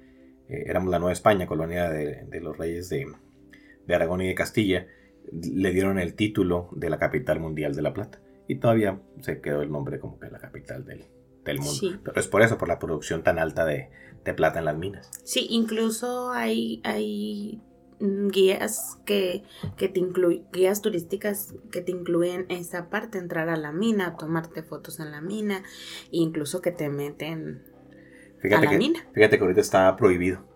[0.49, 3.05] eh, éramos la Nueva España, colonia de, los reyes de,
[3.93, 4.87] Aragón y de Castilla,
[5.31, 8.19] le dieron el título de la capital mundial de la plata.
[8.47, 11.05] Y todavía se quedó el nombre como que la capital del,
[11.45, 11.99] del mundo.
[12.03, 13.89] Pero es por eso, por la producción tan alta de,
[14.23, 15.09] de plata en las minas.
[15.23, 17.61] Sí, incluso hay, hay
[17.99, 19.43] guías que,
[19.75, 24.63] que te incluyen, guías turísticas que te incluyen esa parte, entrar a la mina, tomarte
[24.63, 25.63] fotos en la mina,
[26.11, 27.63] incluso que te meten
[28.39, 28.99] fíjate a la mina.
[29.13, 30.47] Fíjate que ahorita está prohibido.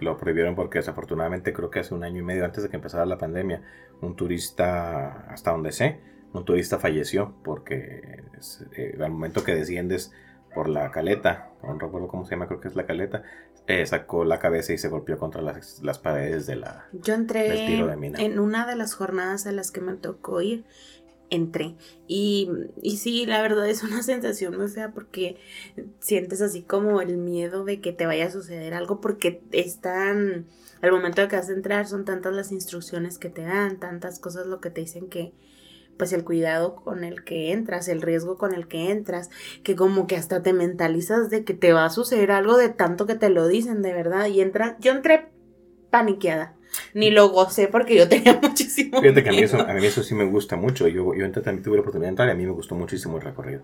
[0.00, 3.04] Lo prohibieron porque desafortunadamente creo que hace un año y medio antes de que empezara
[3.04, 3.62] la pandemia,
[4.00, 6.00] un turista, hasta donde sé,
[6.34, 8.22] un turista falleció porque
[8.76, 10.12] eh, al momento que desciendes
[10.54, 13.22] por la caleta, no recuerdo cómo se llama, creo que es la caleta,
[13.66, 17.66] eh, sacó la cabeza y se golpeó contra las, las paredes de la, Yo entré
[17.72, 20.64] en una de las jornadas a las que me tocó ir,
[21.30, 21.76] entré.
[22.06, 22.50] Y,
[22.82, 25.38] y sí, la verdad es una sensación muy fea porque
[26.00, 30.46] sientes así como el miedo de que te vaya a suceder algo porque están,
[30.82, 34.18] al momento de que vas a entrar son tantas las instrucciones que te dan, tantas
[34.18, 35.32] cosas lo que te dicen que
[35.96, 39.30] pues el cuidado con el que entras, el riesgo con el que entras,
[39.62, 43.06] que como que hasta te mentalizas de que te va a suceder algo de tanto
[43.06, 44.26] que te lo dicen, de verdad.
[44.26, 45.28] Y entra, yo entré
[45.90, 46.56] paniqueada.
[46.92, 50.02] Ni lo gocé porque yo tenía muchísimo Fíjate que a mí, eso, a mí eso
[50.02, 50.88] sí me gusta mucho.
[50.88, 53.16] Yo, yo entré, también tuve la oportunidad de entrar y a mí me gustó muchísimo
[53.16, 53.62] el recorrido.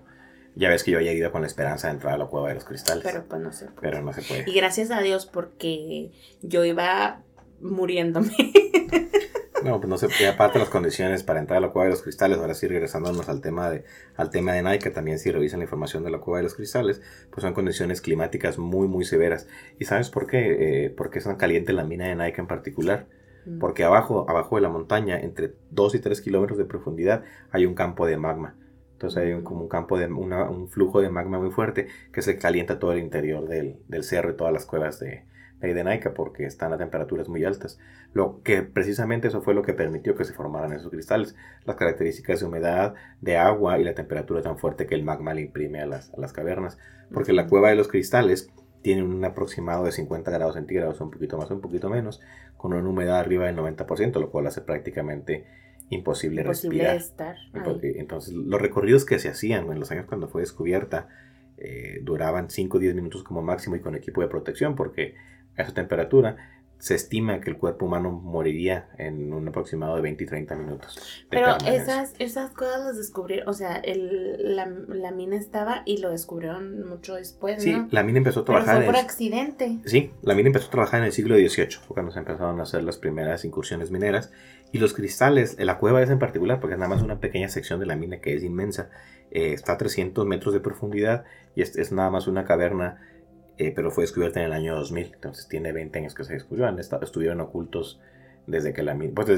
[0.55, 2.55] Ya ves que yo había ido con la esperanza de entrar a la cueva de
[2.55, 3.05] los cristales.
[3.05, 3.81] Pero pues no se puede.
[3.81, 4.51] Pero no se puede.
[4.51, 6.13] Y gracias a Dios porque
[6.43, 7.23] yo iba
[7.61, 8.35] muriéndome.
[9.63, 12.01] No, pues no sé, y aparte las condiciones para entrar a la cueva de los
[12.03, 13.85] cristales, ahora sí regresándonos al tema de,
[14.17, 17.03] al tema de Nike, también si revisan la información de la cueva de los cristales,
[17.31, 19.49] pues son condiciones climáticas muy, muy severas.
[19.79, 20.87] ¿Y sabes por qué?
[20.87, 23.07] Eh, porque es tan caliente la mina de Nike en particular.
[23.45, 23.59] Mm.
[23.59, 27.75] Porque abajo, abajo de la montaña, entre 2 y 3 kilómetros de profundidad, hay un
[27.75, 28.57] campo de magma.
[28.93, 32.23] Entonces hay un, como un campo de una- un flujo de magma muy fuerte que
[32.23, 35.25] se calienta todo el interior del, del cerro y todas las cuevas de,
[35.61, 37.79] de, de Naica porque están a temperaturas muy altas.
[38.13, 41.37] Lo que precisamente eso fue lo que permitió que se formaran esos cristales.
[41.65, 45.43] Las características de humedad, de agua y la temperatura tan fuerte que el magma le
[45.43, 46.79] imprime a las, a las cavernas.
[47.13, 48.51] Porque la cueva de los cristales
[48.83, 52.21] tiene un aproximado de 50 grados centígrados, un poquito más un poquito menos,
[52.57, 55.47] con una humedad arriba del 90%, lo cual hace prácticamente
[55.91, 56.97] imposible, Imposible respirar.
[56.97, 57.93] estar ahí.
[57.97, 61.09] Entonces, los recorridos que se hacían en los años cuando fue descubierta
[61.59, 65.15] eh, duraban 5 o 10 minutos como máximo y con equipo de protección, porque
[65.57, 66.37] a esa temperatura
[66.79, 70.99] se estima que el cuerpo humano moriría en un aproximado de 20 y 30 minutos.
[71.29, 76.09] Pero esas, esas cosas las descubrieron, o sea, el, la, la mina estaba y lo
[76.11, 77.87] descubrieron mucho después, Sí, ¿no?
[77.91, 79.79] la mina empezó a Pero trabajar fue en por el- accidente.
[79.85, 82.63] Sí, la mina empezó a trabajar en el siglo XVIII, fue cuando se empezaron a
[82.63, 84.33] hacer las primeras incursiones mineras.
[84.73, 87.79] Y los cristales, la cueva es en particular, porque es nada más una pequeña sección
[87.81, 88.89] de la mina que es inmensa,
[89.33, 93.03] eh, está a 300 metros de profundidad y es, es nada más una caverna,
[93.61, 96.67] eh, pero fue descubierta en el año 2000, entonces tiene 20 años que se descubrió,
[97.03, 98.01] estuvieron ocultos
[98.47, 99.29] desde que la pues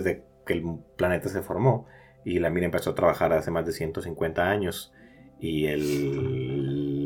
[0.46, 1.88] que el planeta se formó
[2.24, 4.92] y la mina empezó a trabajar hace más de 150 años
[5.40, 5.66] y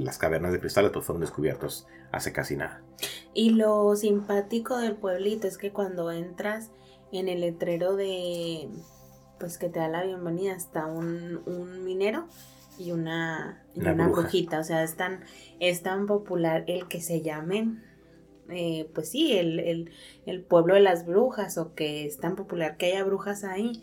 [0.05, 2.83] las cavernas de cristales pues, fueron descubiertos hace casi nada.
[3.33, 6.71] Y lo simpático del pueblito es que cuando entras
[7.13, 8.69] en el letrero de,
[9.41, 12.27] pues que te da la bienvenida, está un minero
[12.79, 14.23] y una, y Una bruja.
[14.23, 14.61] brujita.
[14.61, 15.21] O sea, es tan,
[15.61, 17.83] es tan popular el que se llamen,
[18.49, 19.91] eh, pues sí, el, el,
[20.27, 23.83] el pueblo de las brujas o que es tan popular que haya brujas ahí,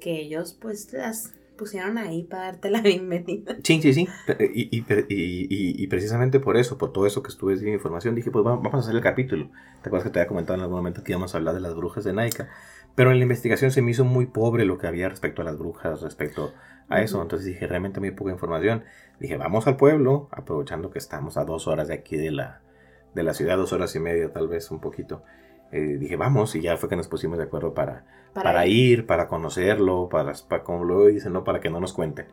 [0.00, 3.56] que ellos pues las pusieron ahí para darte la bienvenida.
[3.62, 4.08] Sí, sí, sí.
[4.26, 8.30] Pe- Y, y, y- precisamente por eso, por todo eso que estuve viendo información, dije,
[8.30, 9.50] pues va- vamos a hacer el capítulo.
[9.82, 11.74] ¿Te acuerdas que te había comentado en algún momento que íbamos a hablar de las
[11.74, 12.48] brujas de Naika?
[12.94, 15.58] Pero en la investigación se me hizo muy pobre lo que había respecto a las
[15.58, 16.54] brujas, respecto
[16.88, 17.20] a eso.
[17.22, 18.84] Entonces dije, realmente muy poca información.
[19.18, 22.60] Dije, vamos al pueblo, aprovechando que estamos a dos horas de aquí de la,
[23.14, 25.22] de la ciudad, dos horas y media tal vez, un poquito.
[25.72, 29.26] Eh, dije, vamos, y ya fue que nos pusimos de acuerdo para, para, ir, para
[29.28, 31.42] conocerlo, para, para como lo dicen, ¿no?
[31.42, 32.26] para que no nos cuenten.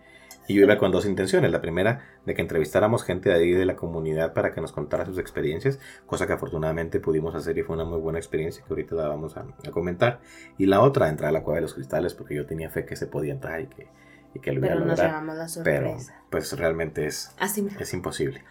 [0.47, 1.51] Y yo iba con dos intenciones.
[1.51, 5.05] La primera, de que entrevistáramos gente de ahí de la comunidad para que nos contara
[5.05, 8.95] sus experiencias, cosa que afortunadamente pudimos hacer y fue una muy buena experiencia que ahorita
[8.95, 10.19] la vamos a, a comentar.
[10.57, 12.95] Y la otra, entrar a la cueva de los cristales, porque yo tenía fe que
[12.95, 13.87] se podía entrar y que,
[14.33, 16.15] y que lo iba a Pero nos llevamos la Pero, sorpresa.
[16.29, 18.43] pues realmente es, Así es imposible.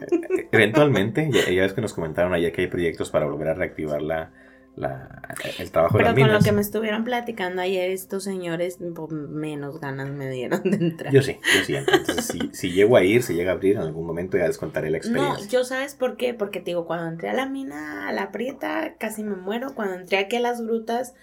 [0.00, 3.54] Eh, Eventualmente, ya, ya ves que nos comentaron ayer que hay proyectos para volver a
[3.54, 4.32] reactivar la,
[4.76, 5.22] la-
[5.58, 6.42] el trabajo de Pero las con minas.
[6.42, 11.12] lo que me estuvieron platicando ayer estos señores, menos ganas me dieron de entrar.
[11.12, 11.74] Yo sí, yo sí.
[11.76, 14.58] Entonces, si, si llego a ir, si llega a abrir en algún momento, ya les
[14.58, 15.46] contaré la no, experiencia.
[15.48, 18.94] yo sabes por qué, porque te digo, cuando entré a la mina, a la prieta,
[18.98, 19.74] casi me muero.
[19.74, 21.14] Cuando entré aquí a las grutas,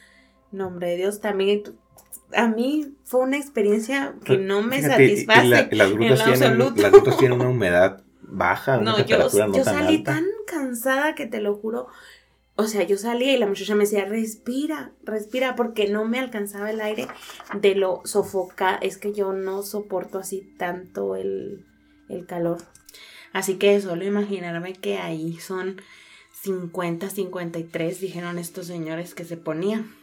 [0.51, 1.63] nombre de Dios, también
[2.33, 5.47] a mí fue una experiencia que no me Fíjate, y- y satisface.
[5.47, 6.81] la- las, grutas lo tienen, absoluto.
[6.81, 10.13] las grutas tienen una humedad baja, una No, yo, temperatura no yo tan salí alta.
[10.13, 11.87] tan cansada que te lo juro.
[12.59, 16.71] O sea, yo salía y la muchacha me decía, respira, respira, porque no me alcanzaba
[16.71, 17.07] el aire
[17.61, 18.79] de lo sofocar.
[18.81, 21.65] Es que yo no soporto así tanto el,
[22.09, 22.57] el calor.
[23.31, 25.79] Así que solo imaginarme que ahí son
[26.41, 29.93] 50, 53, dijeron estos señores que se ponían.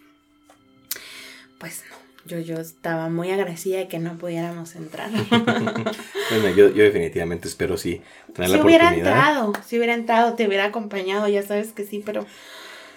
[1.59, 5.11] Pues no, yo, yo estaba muy agradecida de que no pudiéramos entrar.
[6.31, 8.01] Bueno, yo, yo definitivamente espero sí
[8.35, 9.13] tener Si la hubiera oportunidad.
[9.19, 12.25] entrado, si hubiera entrado, te hubiera acompañado, ya sabes que sí, pero.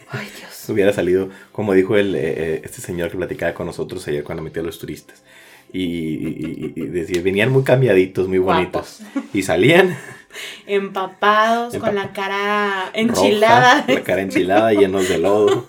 [0.09, 0.69] Ay, Dios.
[0.69, 4.41] Hubiera salido, como dijo el, eh, eh, este señor que platicaba con nosotros ayer cuando
[4.43, 5.21] metió a los turistas.
[5.73, 9.01] Y, y- y- decía, venían muy cambiaditos, muy bonitos.
[9.33, 9.97] Y salían
[10.65, 13.81] Empapados, Empapa- con la cara enchilada.
[13.81, 15.67] roja, la cara enchilada, llenos de lodo.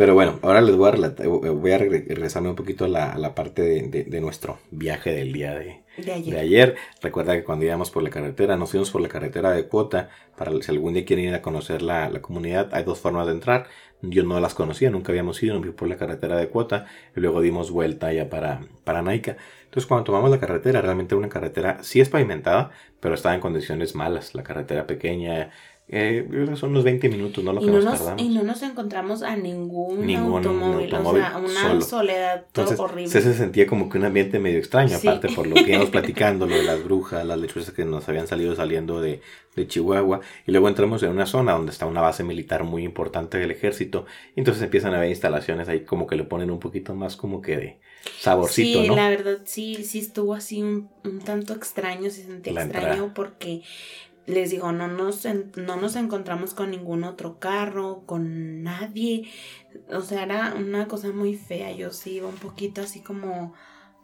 [0.00, 3.12] Pero bueno, ahora les voy a, relatar- voy a regre- regresarme un poquito a la,
[3.12, 6.34] a la parte de, de- de nuestro viaje del día de, De ayer.
[6.34, 6.76] de ayer.
[7.02, 10.08] Recuerda que cuando íbamos por la carretera, nos fuimos por la carretera de Cuota.
[10.38, 13.32] Para si algún día quieren ir a conocer la, la comunidad, hay dos formas de
[13.34, 13.66] entrar.
[14.00, 17.20] Yo no las conocía, nunca habíamos ido, nos fui por la carretera de Cuota y
[17.20, 19.36] luego dimos vuelta ya para, para Naica.
[19.64, 23.94] Entonces cuando tomamos la carretera, realmente una carretera sí es pavimentada, pero estaba en condiciones
[23.94, 24.34] malas.
[24.34, 25.50] La carretera pequeña,
[25.92, 27.52] eh, son unos 20 minutos, ¿no?
[27.52, 28.22] Lo y, que no nos nos, tardamos.
[28.22, 31.80] y no nos encontramos a ningún, Ningún automóvil, automóvil o sea, una solo.
[31.80, 33.08] soledad Entonces, horrible.
[33.10, 35.08] se, se sentía como que un ambiente medio extraño, Sí.
[35.08, 38.26] aparte por lo que íbamos platicando, lo de las brujas, las lechuzas que nos habían
[38.28, 39.20] salido saliendo de,
[39.56, 40.20] de Chihuahua.
[40.46, 44.06] Y luego entramos en una zona donde está una base militar muy importante del ejército.
[44.36, 47.42] Y entonces empiezan a haber instalaciones ahí como que le ponen un poquito más como
[47.42, 47.78] que de
[48.18, 48.96] saborcito, sí, ¿no?
[48.96, 53.14] la verdad sí, sí estuvo así un, un tanto extraño, se sentía La extraño entrada.
[53.14, 53.62] porque
[54.26, 59.28] les digo, no nos, en- no nos encontramos con ningún otro carro, con nadie,
[59.92, 63.54] o sea, era una cosa muy fea, yo sí iba un poquito así como,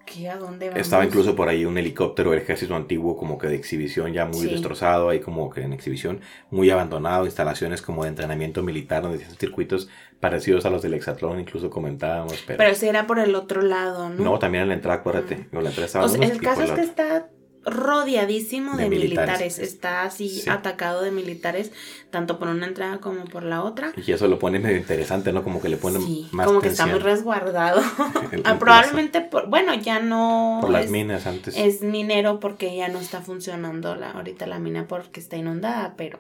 [0.04, 0.28] ¿qué?
[0.28, 0.80] ¿A dónde vamos?
[0.80, 4.46] Estaba incluso por ahí un helicóptero del ejército antiguo como que de exhibición ya muy
[4.46, 4.50] Sí.
[4.50, 9.36] destrozado, ahí como que en exhibición muy abandonado, instalaciones como de entrenamiento militar donde hacían
[9.36, 9.88] circuitos
[10.20, 12.58] parecidos a los del Hexatlón, incluso comentábamos, pero...
[12.58, 14.24] Pero ese era por el otro lado, ¿no?
[14.24, 16.80] no, también en la entrada, acuérdate, en la entrada O sea, el caso es que
[16.80, 17.28] está
[17.66, 19.38] rodeadísimo De de, militares.
[19.40, 19.58] militares.
[19.58, 20.48] Está así Sí.
[20.50, 21.72] atacado de militares,
[22.10, 23.92] tanto por una entrada como por la otra.
[23.96, 25.42] Y eso lo pone medio interesante, ¿no?
[25.44, 27.80] Como que le pone Sí, más como que está muy resguardado.
[28.32, 31.56] El- Ah, el- probablemente por, bueno, ya no Por las minas antes.
[31.56, 36.18] es minero porque ya no está funcionando la, ahorita la mina porque está inundada, pero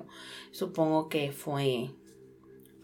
[0.50, 1.90] supongo que fue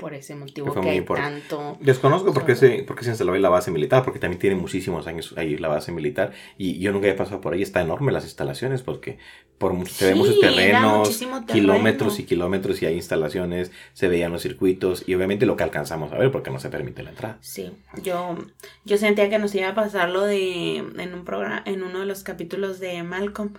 [0.02, 1.78] por ese motivo Que que hay tanto.
[1.80, 4.56] Desconozco por qué, se, por qué se instaló ahí la base militar, porque también tiene
[4.56, 6.32] muchísimos años ahí la base militar.
[6.58, 9.18] Y yo nunca he pasado por ahí, está enorme las instalaciones, porque
[9.58, 11.46] por mucho, se ven Sí, muchos terrenos, terreno.
[11.46, 16.12] kilómetros y kilómetros, y hay instalaciones, se veían los circuitos, y obviamente lo que alcanzamos
[16.12, 17.38] a ver, porque no se permite la entrada.
[17.40, 17.70] Sí,
[18.02, 18.36] yo,
[18.84, 22.06] yo sentía que nos iba a pasar lo de en un programa, en uno de
[22.06, 23.52] los capítulos de Malcolm,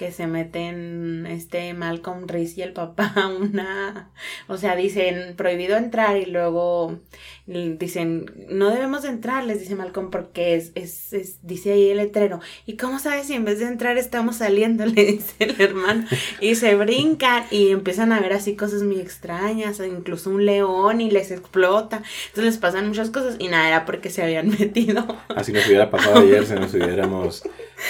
[0.00, 4.10] que se meten este Malcolm Reese y el papá a una,
[4.48, 6.98] o sea, dicen prohibido entrar y luego
[7.46, 11.98] dicen no debemos de entrar, les dice Malcolm porque es, es, es- dice ahí el
[11.98, 12.40] letrero.
[12.64, 14.86] ¿Y cómo sabes si en vez de entrar estamos saliendo?
[14.86, 16.06] Le dice el hermano.
[16.40, 21.10] Y se brincan y empiezan a ver así cosas muy extrañas, incluso un león y
[21.10, 22.02] les explota.
[22.28, 25.04] Entonces les pasan muchas cosas y nada, era porque se habían metido.
[25.36, 27.42] Así nos hubiera pasado ayer si nos hubiéramos,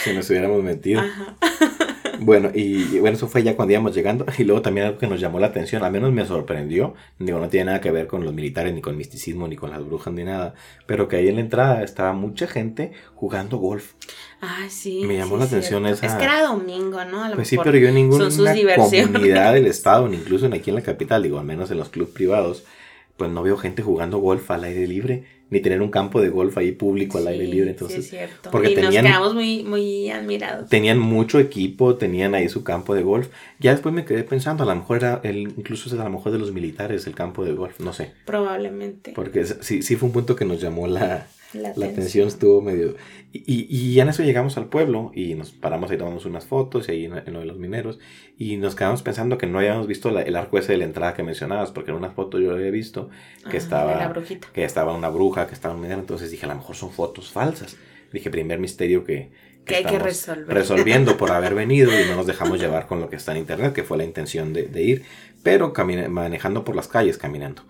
[0.03, 1.01] si nos hubiéramos metido.
[1.03, 1.37] Ajá.
[2.21, 4.27] Bueno, y, y bueno, eso fue ya cuando íbamos llegando.
[4.39, 6.95] Y luego también algo que nos llamó la atención, al menos me sorprendió.
[7.19, 9.85] Digo, no tiene nada que ver con los militares, ni con misticismo, ni con las
[9.85, 10.55] brujas, ni nada.
[10.87, 13.93] Pero que ahí en la entrada estaba mucha gente jugando golf.
[14.41, 15.03] Ah, sí.
[15.07, 15.97] Me llamó sí, la atención cierto.
[15.99, 17.25] esa- Es que era domingo, ¿no?
[17.25, 18.29] A lo Pues sí, pero yo en ninguna
[18.77, 21.89] comunidad del estado, ni incluso en aquí en la capital, digo, al menos en los
[21.91, 22.65] clubes privados,
[23.17, 26.57] pues no veo gente jugando golf al aire libre, ni tener un campo de golf
[26.59, 27.65] ahí público al aire Sí, libre.
[27.67, 28.51] sí, Entonces, es cierto.
[28.51, 30.69] porque y tenían- nos quedamos muy, muy admirados.
[30.71, 33.29] tenían mucho equipo, tenían ahí su campo de golf.
[33.59, 36.39] Ya después me quedé pensando, a lo mejor era el, incluso a lo mejor de
[36.39, 38.13] los militares el campo de golf, no sé.
[38.25, 39.13] Probablemente.
[39.15, 42.95] Porque sí, sí fue un punto que nos llamó la, La, la atención, estuvo medio...
[43.33, 46.47] Y, y, y ya en eso llegamos al pueblo y nos paramos ahí, tomamos unas
[46.47, 48.01] fotos y ahí en, en lo de los mineros
[48.37, 51.15] y nos quedamos pensando que no habíamos visto la- el arco ese de la entrada
[51.15, 53.09] que mencionabas, porque en una foto yo lo había visto
[53.49, 54.13] que Ah, estaba
[54.53, 57.31] que estaba una bruja, que estaba un minero, entonces dije, a lo mejor son fotos
[57.31, 57.77] falsas.
[58.13, 59.31] Dije, primer misterio que,
[59.65, 60.53] Que hay que resolver.
[60.53, 63.73] resolviendo por haber venido y no nos dejamos llevar con lo que está en internet,
[63.73, 65.05] que fue la intención de, de ir,
[65.45, 65.73] pero
[66.09, 67.63] manejando por las calles, caminando.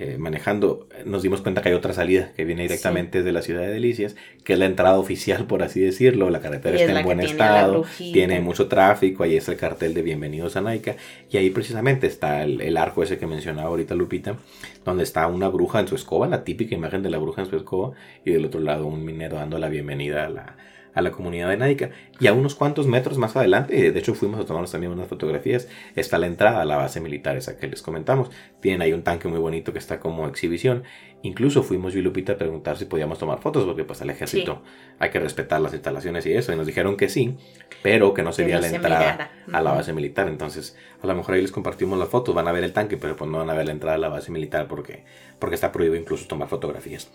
[0.00, 3.62] Eh, manejando, nos dimos cuenta que hay otra salida que viene directamente desde la ciudad
[3.62, 6.30] de Delicias, que es la entrada oficial, por así decirlo.
[6.30, 10.02] La carretera Y está en buen estado, tiene mucho tráfico, ahí está el cartel de
[10.02, 10.94] Bienvenidos a Naica,
[11.30, 14.36] y ahí precisamente está el, el arco ese que mencionaba ahorita Lupita,
[14.84, 17.56] donde está una bruja en su escoba, la típica imagen de la bruja en su
[17.56, 17.92] escoba,
[18.24, 20.56] y del otro lado un minero dando la bienvenida a la,
[20.98, 21.90] a la comunidad de Naica.
[22.18, 25.68] Y a unos cuantos metros más adelante, de hecho fuimos a tomarnos también unas fotografías,
[25.94, 28.30] está la entrada a la base militar esa que les comentamos.
[28.60, 30.82] Tienen ahí un tanque muy bonito que está como exhibición.
[31.22, 34.62] Incluso fuimos yo y Lupita a preguntar si podíamos tomar fotos, porque pues al ejército
[34.98, 36.52] hay que respetar las instalaciones y eso.
[36.52, 37.36] Y nos dijeron que sí,
[37.82, 39.30] pero que no sería no la se entrada mirara.
[39.52, 40.26] a la base militar.
[40.26, 43.14] Entonces, a lo mejor ahí les compartimos las fotos, van a ver el tanque, pero
[43.14, 45.04] pues no van a ver la entrada a la base militar porque,
[45.38, 47.08] porque está prohibido incluso tomar fotografías.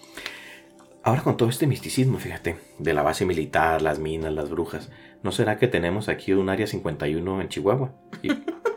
[1.03, 4.89] Ahora con todo este misticismo, fíjate, de la base militar, las minas, las brujas,
[5.21, 7.93] ¿no será que tenemos aquí un área 51 en Chihuahua?
[8.21, 8.29] Y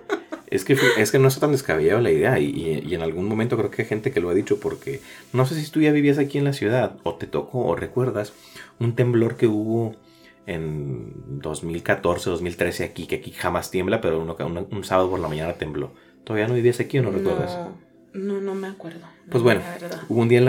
[0.51, 3.27] es, que, es que no está tan descabellado la idea y, y- y en algún
[3.29, 5.01] momento creo que hay gente que lo ha dicho porque
[5.33, 8.33] no sé si tú ya vivías aquí en la ciudad o te tocó o recuerdas
[8.81, 9.95] un temblor que hubo
[10.49, 15.29] en 2014, 2013 aquí, que aquí jamás tiembla, pero uno- un, un sábado por la
[15.29, 15.93] mañana tembló.
[16.25, 17.57] ¿Todavía no vivías aquí o no recuerdas?
[18.17, 19.01] No, No, me acuerdo.
[19.31, 19.61] Pues bueno,
[20.09, 20.41] hubo un día,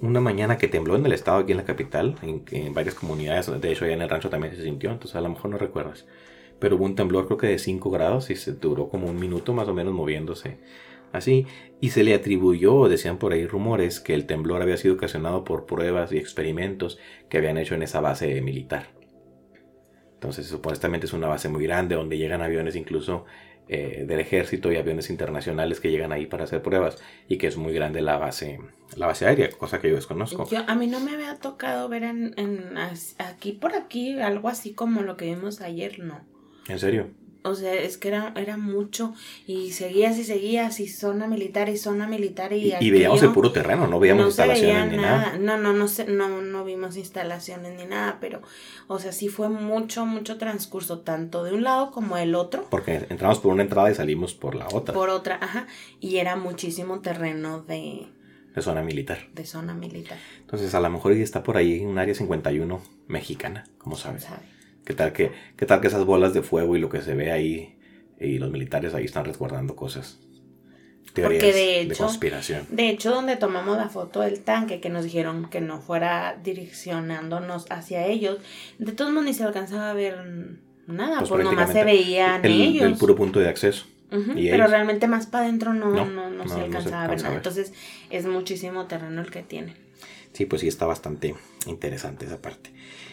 [0.00, 3.48] una mañana que tembló en el estado, aquí en la capital, en, en, varias comunidades,
[3.60, 6.06] de hecho allá en el rancho también se sintió, entonces a lo mejor no recuerdas.
[6.58, 9.52] Pero hubo un temblor creo que de 5 grados y se duró como un minuto
[9.52, 10.58] más o menos moviéndose
[11.12, 11.46] así,
[11.80, 15.66] y se le atribuyó, decían por ahí rumores, que el temblor había sido ocasionado por
[15.66, 18.88] pruebas y experimentos que habían hecho en esa base militar.
[20.14, 23.24] Entonces, supuestamente es una base muy grande donde llegan aviones incluso
[23.72, 27.56] eh, del ejército y aviones internacionales que llegan ahí para hacer pruebas y que es
[27.56, 28.58] muy grande la base,
[28.96, 30.48] la base aérea, cosa que yo desconozco.
[30.66, 32.34] a mí no me había tocado ver en,
[33.18, 36.20] aquí por aquí algo así como lo que vimos ayer, no.
[36.66, 37.10] ¿En serio?
[37.42, 39.14] O sea, es que era, era mucho.
[39.46, 42.52] Y seguías y seguías, y zona militar y zona militar.
[42.52, 45.38] Y, y, veíamos el puro terreno, no veíamos instalaciones ni nada.
[45.38, 48.42] No, no, no, no, no vimos instalaciones ni nada, pero,
[48.88, 52.66] o sea, sí fue mucho, mucho transcurso, tanto de un lado como del otro.
[52.68, 54.94] Porque entramos por una entrada y salimos por la otra.
[54.94, 55.66] Por otra, ajá.
[55.98, 58.06] Y era muchísimo terreno de.
[58.54, 59.28] De zona militar.
[59.32, 60.18] De zona militar.
[60.40, 64.24] Entonces, a lo mejor está por ahí en un área 51 mexicana, como sabes.
[64.24, 64.59] Sabe?
[64.90, 67.30] ¿Qué tal que, qué tal que esas bolas de fuego y lo que se ve
[67.30, 67.78] ahí
[68.18, 70.18] y los militares ahí están resguardando cosas?
[71.12, 72.66] Teorías de, hecho, conspiración.
[72.70, 77.66] De hecho, donde tomamos la foto del tanque, que nos dijeron que no fuera direccionándonos
[77.70, 78.38] hacia ellos,
[78.80, 82.82] de todos modos ni se alcanzaba a ver nada, pues, pues nomás se veían ellos.
[82.82, 83.86] El puro punto de acceso.
[84.10, 87.36] pero realmente más para adentro no, no, no, se alcanzaba a ver nada.
[87.36, 87.72] Entonces
[88.10, 89.76] es muchísimo terreno el que tiene.
[90.32, 92.70] Sí, pues sí está bastante interesante esa parte.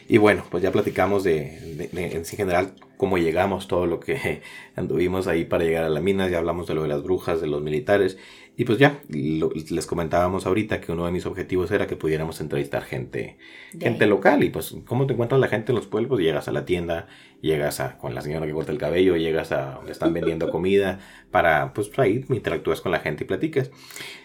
[0.07, 4.41] Y bueno, pues ya platicamos de, en general cómo llegamos, todo lo que
[4.75, 7.47] anduvimos ahí para llegar a la mina, ya hablamos de lo de las brujas, de
[7.47, 8.17] los militares,
[8.55, 12.83] y pues ya les comentábamos ahorita que uno de mis objetivos era que pudiéramos entrevistar
[12.83, 13.37] gente,
[13.79, 16.65] gente local, y pues cómo te encuentras la gente en los pueblos, llegas a la
[16.65, 17.07] tienda,
[17.41, 20.99] llegas a, con la señora que corta el cabello, llegas a donde están vendiendo comida,
[21.29, 23.69] para pues ahí interactúas con la gente y platicas.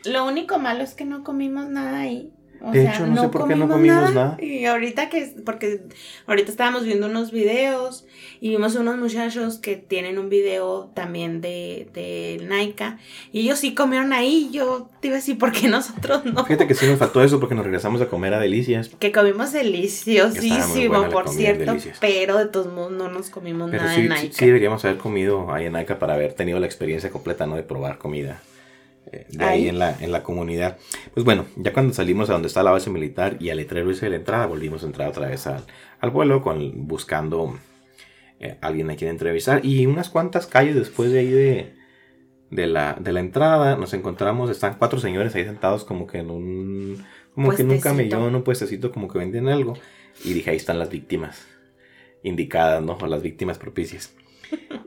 [0.07, 2.33] Lo único malo es que no comimos nada ahí
[2.71, 5.83] de hecho, no, sé por qué no comimos nada, Y ahorita que, porque
[6.27, 8.07] ahorita estábamos viendo unos videos
[8.41, 12.99] y vimos unos muchachos que tienen un video también de, de Naika
[13.33, 14.51] y ellos sí comieron ahí.
[14.53, 16.45] Yo te iba a decir, ¿por qué nosotros no?
[16.45, 18.91] Fíjate que sí nos faltó eso porque nos regresamos a comer a Delicias.
[18.99, 24.09] Que comimos deliciosísimo, por cierto, pero de todos modos no nos comimos nada sí, de
[24.09, 24.37] Naika.
[24.37, 27.57] Sí, deberíamos haber comido ahí en Naika para haber tenido la experiencia completa, ¿no?
[27.57, 28.41] De probar comida.
[29.11, 30.79] Eh, de ahí, en, la, en la comunidad.
[31.13, 34.07] Pues bueno, ya cuando salimos a donde está la base militar y al letrero ese
[34.07, 35.65] de la entrada, volvimos a entrar otra vez al,
[36.01, 37.59] al vuelo con, buscando
[38.41, 39.65] eh, alguien a quien entrevistar.
[39.65, 41.75] Y unas cuantas calles después de ahí de,
[42.51, 46.31] de, la, de la entrada nos encontramos, están cuatro señores ahí sentados como que en
[46.31, 47.05] un...
[47.35, 49.75] Como que en un camellón, un puestecito como que venden algo.
[50.23, 51.47] Y dije, ahí están las víctimas
[52.23, 52.99] indicadas, ¿no?
[53.01, 54.15] O las víctimas propicias.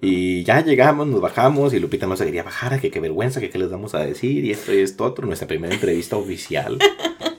[0.02, 3.50] Y ya llegamos, nos bajamos y Lupita no se quería bajar, que qué vergüenza, que
[3.50, 6.78] qué les vamos a decir y esto y esto otro, nuestra primera entrevista oficial.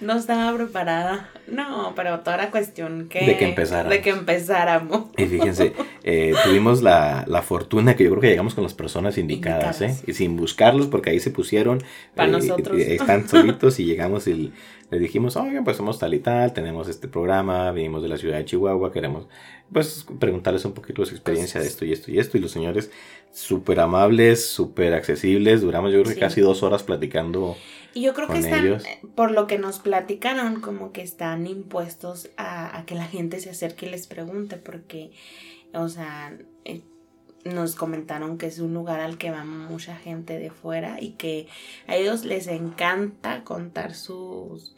[0.00, 1.28] No estaba preparada.
[1.48, 3.26] No, pero toda la cuestión que...
[3.26, 3.90] De que empezáramos.
[3.90, 5.04] De que empezáramos.
[5.16, 5.72] Y fíjense,
[6.04, 9.96] eh, tuvimos la, fortuna que yo creo que llegamos con las personas indicadas, ¿eh?
[10.06, 11.82] Y sin buscarlos porque ahí se pusieron...
[12.14, 12.78] Para eh, nosotros.
[12.78, 14.52] están solitos y llegamos y
[14.90, 18.38] le dijimos, oigan, pues somos tal y tal, tenemos este programa, venimos de la ciudad
[18.38, 19.26] de Chihuahua, queremos
[19.72, 22.38] pues preguntarles un poquito su experiencia de esto y esto y esto.
[22.38, 22.90] Y los señores
[23.32, 25.60] súper amables, súper accesibles.
[25.60, 27.56] Duramos yo creo que casi dos horas platicando.
[27.94, 28.80] Y yo creo que están,
[29.14, 33.86] por lo que nos platicaron, como que están impuestos a, que la gente se acerque
[33.86, 35.10] y les pregunte, porque,
[35.72, 36.82] o sea, eh,
[37.44, 41.46] nos comentaron que es un lugar al que va mucha gente de fuera y que
[41.86, 44.74] a ellos les encanta contar sus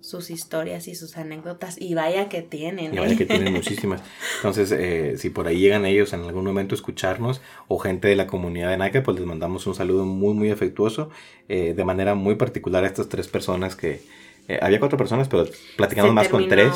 [0.00, 2.94] sus historias y sus anécdotas y vaya que tienen.
[2.94, 4.02] Y vaya que tienen muchísimas.
[4.36, 8.16] Entonces, eh, si por ahí llegan ellos en algún momento a escucharnos o gente de
[8.16, 11.10] la comunidad de Nike, pues les mandamos un saludo muy, muy afectuoso,
[11.48, 14.02] eh, de manera muy particular a estas tres personas que...
[14.48, 16.72] Eh, había cuatro personas, pero platicamos más con tres.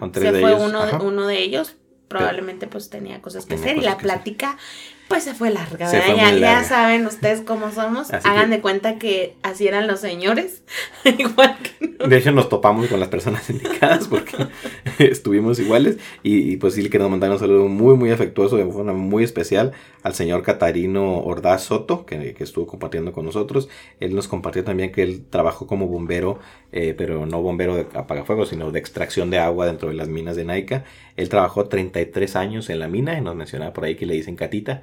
[0.00, 0.62] Con tres Se de fue ellos.
[0.66, 1.76] Uno, uno de ellos,
[2.08, 4.58] probablemente pues tenía cosas que hacer y la plática
[5.08, 5.90] pues se fue larga,
[6.38, 8.10] ya, saben ustedes cómo somos.
[8.12, 10.62] Hagan de cuenta que así eran los señores.
[11.04, 14.46] Igual que De hecho, nos topamos con las personas indicadas porque
[14.98, 15.98] estuvimos iguales.
[16.22, 19.72] Y, pues sí le queremos mandar un saludo muy, muy afectuoso, de forma muy especial,
[20.02, 23.68] al señor Catarino Ordaz Soto, que, estuvo compartiendo con nosotros.
[24.00, 26.38] Él nos compartió también que él trabajó como bombero,
[26.72, 30.36] eh, pero no bombero de apagafuegos, sino de extracción de agua dentro de las minas
[30.36, 30.84] de Naica.
[31.16, 34.36] Él trabajó 33 años en la mina y nos mencionaba por ahí que le dicen
[34.36, 34.82] Catita.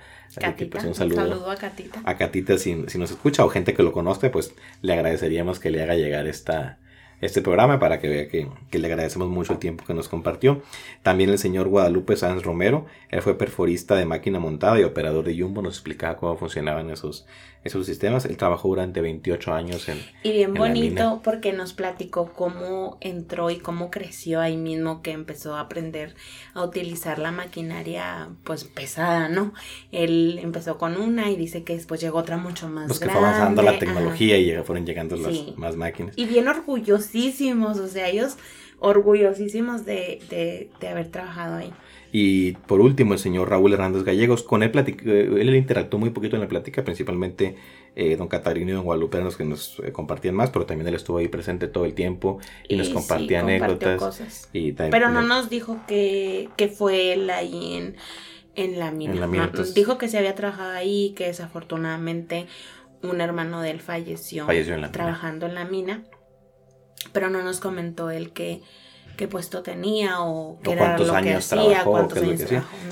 [0.71, 2.01] Pues, un saludo, a Catita.
[2.03, 5.71] A Catita, si, si, nos escucha o gente que lo conozca, pues le agradeceríamos que
[5.71, 6.77] le haga llegar esta,
[7.21, 10.61] este programa para que vea que, que, le agradecemos mucho el tiempo que nos compartió.
[11.01, 15.39] También el señor Guadalupe Sáenz Romero, él fue perforista de máquina montada y operador de
[15.39, 17.25] Jumbo, nos explicaba cómo funcionaban esos,
[17.63, 18.25] esos sistemas.
[18.25, 19.99] Él trabajó durante 28 años en...
[20.23, 25.55] Y bien bonito porque nos platicó cómo entró y cómo creció ahí mismo que empezó
[25.55, 26.15] a aprender
[26.53, 29.53] a utilizar la maquinaria pues pesada, ¿no?
[29.91, 33.17] Él empezó con una y dice que después llegó otra mucho más pues que fue
[33.17, 36.17] avanzando la tecnología y fueron llegando las más máquinas.
[36.17, 38.37] Y bien orgullosísimos, o sea, ellos
[38.79, 41.73] orgullosísimos de, de, de haber trabajado ahí.
[42.11, 46.41] Y por último, el señor Raúl Hernández Gallegos, con él, él interactuó muy poquito en
[46.41, 47.55] la plática, principalmente
[47.95, 50.95] eh, don Catarino y don Guadalupe los que nos eh, compartían más, pero también él
[50.95, 54.49] estuvo ahí presente todo el tiempo y, nos compartía anécdotas.
[54.53, 57.95] Y pero no nos dijo que, que fue él ahí en,
[58.55, 59.51] en la mina.
[59.75, 62.47] dijo que se había trabajado ahí, que desafortunadamente
[63.01, 64.47] un hermano de él falleció,
[64.91, 66.03] trabajando en la mina,
[67.13, 68.61] pero no nos comentó él que
[69.19, 72.41] qué puesto tenía o qué era lo que hacía, cuántos años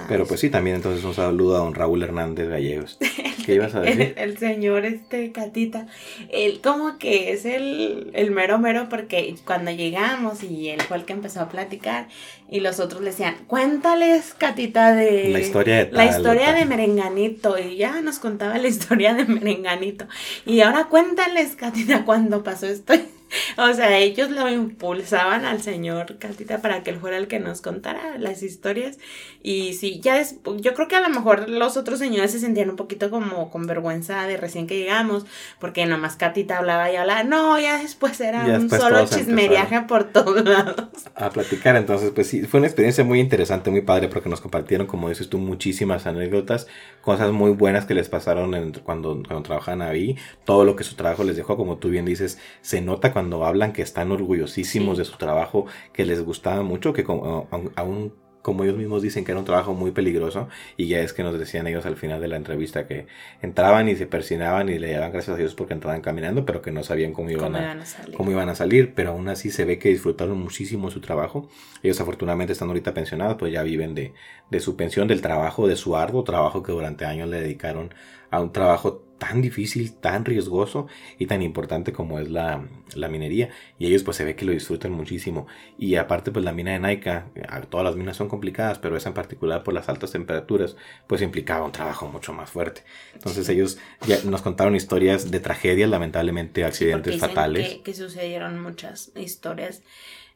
[0.09, 2.97] Pero pues sí, también entonces un saludo a don Raúl Hernández Gallegos.
[3.45, 4.13] ¿Qué ibas a decir?
[4.17, 5.87] El, señor este Catita,
[6.29, 11.05] él como que es el, el, mero mero porque cuando llegamos y él fue el
[11.05, 12.09] que empezó a platicar
[12.49, 17.57] y los otros le decían, cuéntales Catita de la historia de, la historia de Merenganito
[17.57, 20.07] y ya nos contaba la historia de Merenganito.
[20.45, 22.95] Y ahora cuéntales Catita cuando pasó esto
[23.57, 27.61] o sea, ellos lo impulsaban al señor Catita para que él fuera el que nos
[27.61, 28.97] contara las historias.
[29.41, 32.69] Y sí, ya es, yo creo que a lo mejor los otros señores se sentían
[32.69, 35.25] un poquito como con vergüenza de recién que llegamos,
[35.59, 37.23] porque nomás Catita hablaba y hablaba.
[37.23, 40.87] No, ya después era un solo chismeriaje por todos lados.
[41.15, 44.87] A platicar, entonces, pues sí, fue una experiencia muy interesante, muy padre, porque nos compartieron,
[44.87, 46.67] como dices tú, muchísimas anécdotas,
[47.01, 48.51] cosas muy buenas que les pasaron
[48.83, 52.37] cuando, cuando trabajaban ahí, todo lo que su trabajo les dejó, como tú bien dices,
[52.61, 57.03] se nota cuando hablan que están orgullosísimos de su trabajo, que les gustaba mucho, que
[57.03, 58.13] aún
[58.43, 61.39] como ellos mismos dicen que era un trabajo muy peligroso y ya es que nos
[61.39, 63.07] decían ellos al final de la entrevista que
[63.41, 66.71] entraban y se persinaban y le daban gracias a Dios porque entraban caminando pero que
[66.71, 68.15] no sabían cómo iban, a, salir.
[68.15, 71.49] cómo iban a salir pero aún así se ve que disfrutaron muchísimo su trabajo
[71.81, 74.13] ellos afortunadamente están ahorita pensionados pues ya viven de,
[74.51, 77.93] de su pensión del trabajo de su arduo trabajo que durante años le dedicaron
[78.29, 80.87] a un trabajo tan difícil, tan riesgoso
[81.17, 82.63] y tan importante como es la,
[82.95, 83.49] minería.
[83.79, 85.47] Y ellos pues se ve que lo disfrutan muchísimo.
[85.77, 87.27] Y aparte pues la mina de Naika,
[87.69, 90.75] todas las minas son complicadas, pero esa en particular por las altas temperaturas
[91.07, 92.83] pues implicaba un trabajo mucho más fuerte.
[93.13, 97.69] Entonces ellos ya nos contaron historias de tragedias, lamentablemente accidentes fatales.
[97.69, 99.81] Que, que, sucedieron muchas historias.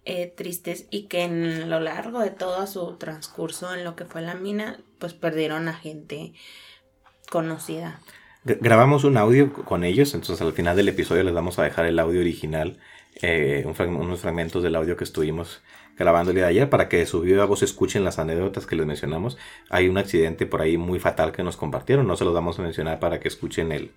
[0.04, 4.24] Eh, tristes y que en lo largo de todo su transcurso en lo que fue
[4.24, 6.34] la mina pues perdieron a gente
[7.30, 8.00] conocida
[8.44, 12.00] grabamos un audio con ellos, entonces al final del episodio les vamos a dejar el
[12.00, 12.80] audio original,
[13.22, 15.62] eh, unos fragmentos del audio que estuvimos
[15.98, 18.76] grabando el día de ayer para que de su viva voz escuchen las anécdotas que
[18.76, 19.38] les mencionamos.
[19.70, 22.62] Hay un accidente por ahí muy fatal que nos compartieron, no se los vamos a
[22.62, 23.92] mencionar para que escuchen el,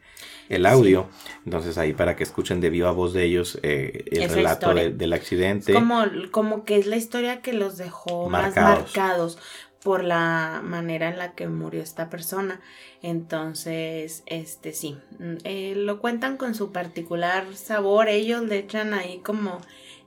[0.49, 1.09] el audio.
[1.45, 5.73] Entonces ahí para que escuchen de viva voz de ellos eh, el relato del accidente.
[5.73, 9.39] Como, como que es la historia que los dejó más marcados
[9.85, 12.61] por la manera en la que murió esta persona.
[13.03, 18.09] Entonces, este sí, mm, eh, lo cuentan con su particular sabor.
[18.09, 19.61] Ellos le echan ahí como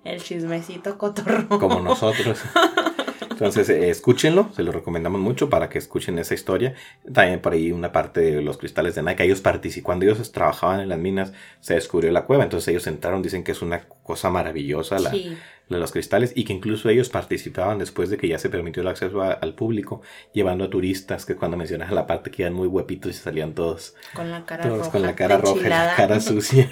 [0.04, 1.48] el chismecito cotorro.
[1.48, 2.40] Como nosotros.
[3.30, 6.74] Entonces, eh, escúchenlo, se lo recomendamos mucho para que escuchen esa historia.
[7.14, 9.26] También por ahí una parte de los cristales de Nike.
[9.26, 12.46] Ellos participan, cuando ellos trabajaban en las minas, se descubrió la cueva.
[12.46, 15.14] Entonces ellos entraron, dicen que es una cosa maravillosa la,
[15.70, 18.88] de los cristales y que incluso ellos participaban después de que ya se permitió el
[18.88, 20.02] acceso al público,
[20.34, 23.96] llevando a turistas que cuando mencionaban la parte que eran muy guapitos y salían todos.
[24.14, 26.70] Con la cara roja, con la cara roja y la cara sucia.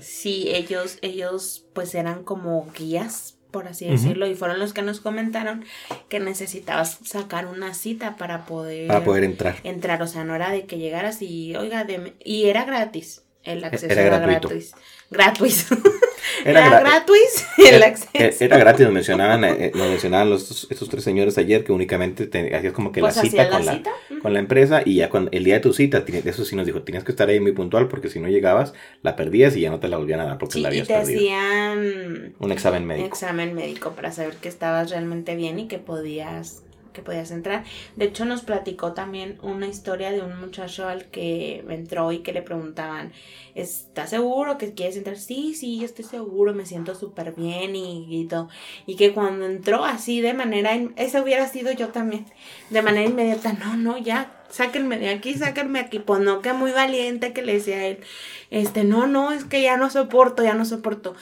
[0.00, 4.98] sí, ellos, ellos pues eran como guías por así decirlo, y fueron los que nos
[4.98, 5.64] comentaron
[6.08, 9.58] que necesitabas sacar una cita para poder, para poder entrar.
[9.62, 11.86] Entrar, o sea, no era de que llegaras y, oiga,
[12.24, 14.72] y era gratis, el acceso era, gratis.
[15.10, 15.68] Gratis.
[16.44, 18.44] Era, gratis el era, acceso.
[18.44, 22.24] Era gratis, nos mencionaban, eh, nos mencionaban los, estos tres señores ayer que únicamente
[22.54, 23.82] hacías como que la pues cita, con, la,
[24.20, 26.82] con la empresa y ya cuando el día de tu cita, eso sí nos dijo,
[26.82, 28.72] tenías que estar ahí muy puntual porque si no llegabas,
[29.02, 30.96] la perdías y ya no te la volvían a dar porque la habías y te
[30.96, 33.06] hacían un examen médico.
[33.06, 36.63] Un examen médico para saber que estabas realmente bien y que podías
[36.94, 37.64] que podías entrar.
[37.96, 42.32] De hecho, nos platicó también una historia de un muchacho al que entró y que
[42.32, 43.12] le preguntaban,
[43.54, 45.18] ¿estás seguro que quieres entrar?
[45.18, 48.48] Sí, sí, yo estoy seguro, me siento súper bien y, todo.
[48.86, 52.24] Y que cuando entró así de manera, ese hubiera sido yo también,
[52.70, 55.98] de manera inmediata, no, no, ya, sáquenme de aquí, sáquenme aquí.
[55.98, 57.98] Pues no, que muy valiente que le decía a él,
[58.50, 61.14] este, no, no, es que ya no soporto, ya no soporto.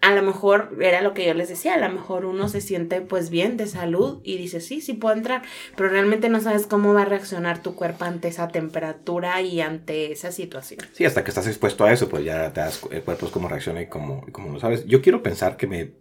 [0.00, 3.00] A lo mejor era lo que yo les decía, a lo mejor uno se siente
[3.00, 5.42] pues bien de salud y dice, sí, sí puedo entrar,
[5.76, 10.12] pero realmente no sabes cómo va a reaccionar tu cuerpo ante esa temperatura y ante
[10.12, 10.80] esa situación.
[10.92, 13.48] Sí, hasta que estás expuesto a eso, pues ya te das el cuerpo es cómo
[13.48, 14.86] reacciona y cómo, y cómo lo sabes.
[14.86, 15.92] Yo quiero pensar que me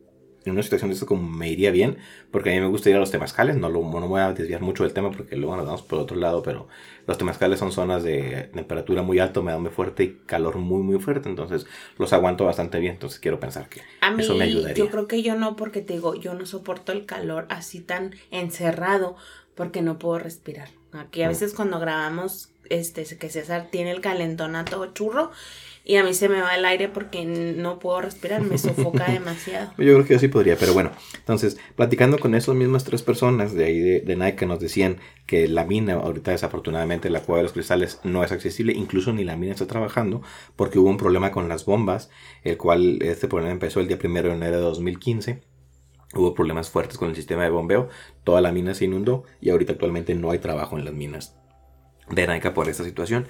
[0.45, 1.97] en una situación de esto como me iría bien,
[2.31, 4.61] porque a mí me gusta ir a los temazcales, no, lo, no voy a desviar
[4.61, 6.67] mucho del tema porque luego nos vamos por otro lado, pero
[7.09, 10.99] los temazcales son zonas de temperatura muy alta, humedad muy fuerte y calor muy muy
[10.99, 11.65] fuerte, entonces
[11.97, 13.81] los aguanto bastante bien, entonces quiero pensar que
[14.19, 14.75] eso me ayudaría.
[14.75, 18.13] Yo creo que yo no, porque te digo, yo no soporto el calor así tan
[18.29, 19.15] encerrado,
[19.55, 20.69] porque no puedo respirar.
[20.91, 21.29] Aquí a mm.
[21.29, 25.31] veces cuando grabamos, este, que César tiene el todo churro,
[25.89, 29.71] y a mí se me va el aire porque no puedo respirar, me sofoca demasiado.
[29.77, 33.53] Yo creo que yo sí podría, pero bueno, entonces, platicando con esas mismas tres personas
[33.55, 37.43] de ahí de, de Nike nos decían que la mina, ahorita desafortunadamente la cueva de
[37.43, 40.21] los cristales no es accesible, incluso ni la mina está trabajando
[40.55, 42.11] porque hubo un problema con las bombas,
[42.43, 45.41] el cual este problema empezó el día primero de enero de 2015.
[46.13, 47.89] Hubo problemas fuertes con el sistema de bombeo,
[48.23, 51.38] toda la mina se inundó y ahorita actualmente no hay trabajo en las minas
[52.11, 53.27] de Nike por esta situación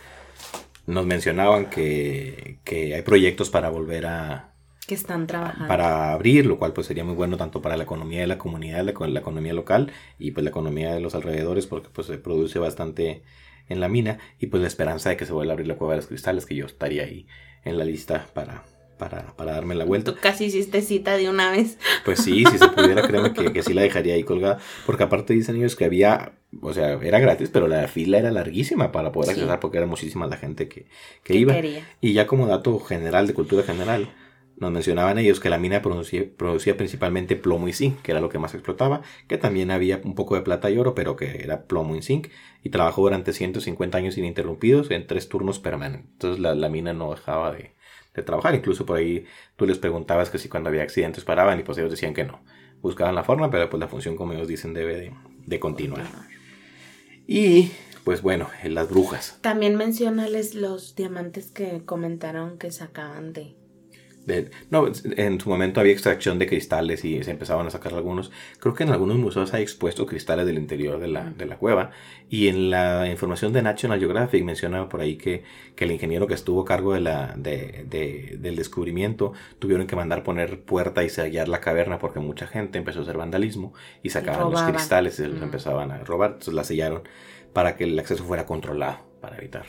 [0.89, 4.53] nos mencionaban que, hay proyectos para volver a...
[4.87, 5.67] Que están trabajando.
[5.67, 8.83] Para abrir, lo cual pues sería muy bueno tanto para la economía de la comunidad,
[8.83, 12.57] la, la economía local y pues la economía de los alrededores porque pues se produce
[12.57, 13.21] bastante
[13.67, 15.93] en la mina y pues la esperanza de que se vuelva a abrir la cueva
[15.93, 17.27] de los cristales que yo estaría ahí
[17.65, 18.63] en la lista para,
[18.97, 20.11] para, para, darme la vuelta.
[20.11, 21.77] Tú casi hiciste cita de una vez.
[22.03, 24.57] Pues sí, si se pudiera, créeme que, que sí la dejaría ahí colgada.
[24.87, 28.91] Porque aparte dicen ellos que había o sea, era gratis, pero la fila era larguísima
[28.91, 30.87] para poder acceder porque era muchísima la gente que,
[31.23, 31.55] que iba.
[32.01, 34.09] Y ya como dato general, de cultura general,
[34.59, 38.29] nos mencionaban ellos que la mina producía, producía, principalmente plomo y zinc, que era lo
[38.29, 41.63] que más explotaba, que también había un poco de plata y oro, pero que era
[41.63, 42.27] plomo y zinc,
[42.63, 46.11] y trabajó durante 150 años ininterrumpidos en tres turnos permanentes.
[46.11, 47.71] Entonces la, la mina no dejaba de,
[48.13, 49.25] de, trabajar, incluso por ahí
[49.55, 52.41] tú les preguntabas que si cuando había accidentes paraban y pues ellos decían que no.
[52.81, 55.13] Buscaban la forma, pero pues la función, como ellos dicen, debe de,
[55.45, 56.05] de continuar.
[57.31, 57.71] Y
[58.05, 59.37] pues bueno, las brujas.
[59.41, 63.53] También mencionales los diamantes que comentaron que sacaban de
[64.69, 68.31] no, en su momento había extracción de cristales y se empezaban a sacar algunos.
[68.59, 71.91] Creo que en algunos museos hay expuestos cristales del interior de la, de la cueva.
[72.29, 75.43] Y en la información de National Geographic menciona por ahí que,
[75.75, 79.95] que el ingeniero que estuvo a cargo de la, de, de, del descubrimiento tuvieron que
[79.95, 83.73] mandar poner puerta y sellar la caverna porque mucha gente empezó a hacer vandalismo
[84.03, 86.31] y sacaban los cristales y se los empezaban a robar.
[86.31, 87.03] Entonces la sellaron
[87.53, 89.65] para que el acceso fuera controlado, para evitar.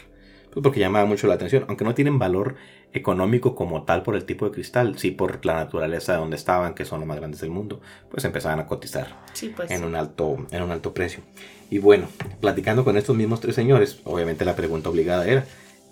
[0.52, 2.56] Pues porque llamaba mucho la atención, aunque no tienen valor
[2.92, 6.74] económico como tal por el tipo de cristal, sí por la naturaleza de donde estaban,
[6.74, 7.80] que son los más grandes del mundo,
[8.10, 9.16] pues empezaban a cotizar
[9.56, 11.22] pues en, un alto, en un alto precio.
[11.70, 12.08] Y bueno,
[12.40, 15.44] platicando con estos mismos tres señores, obviamente la pregunta obligada era,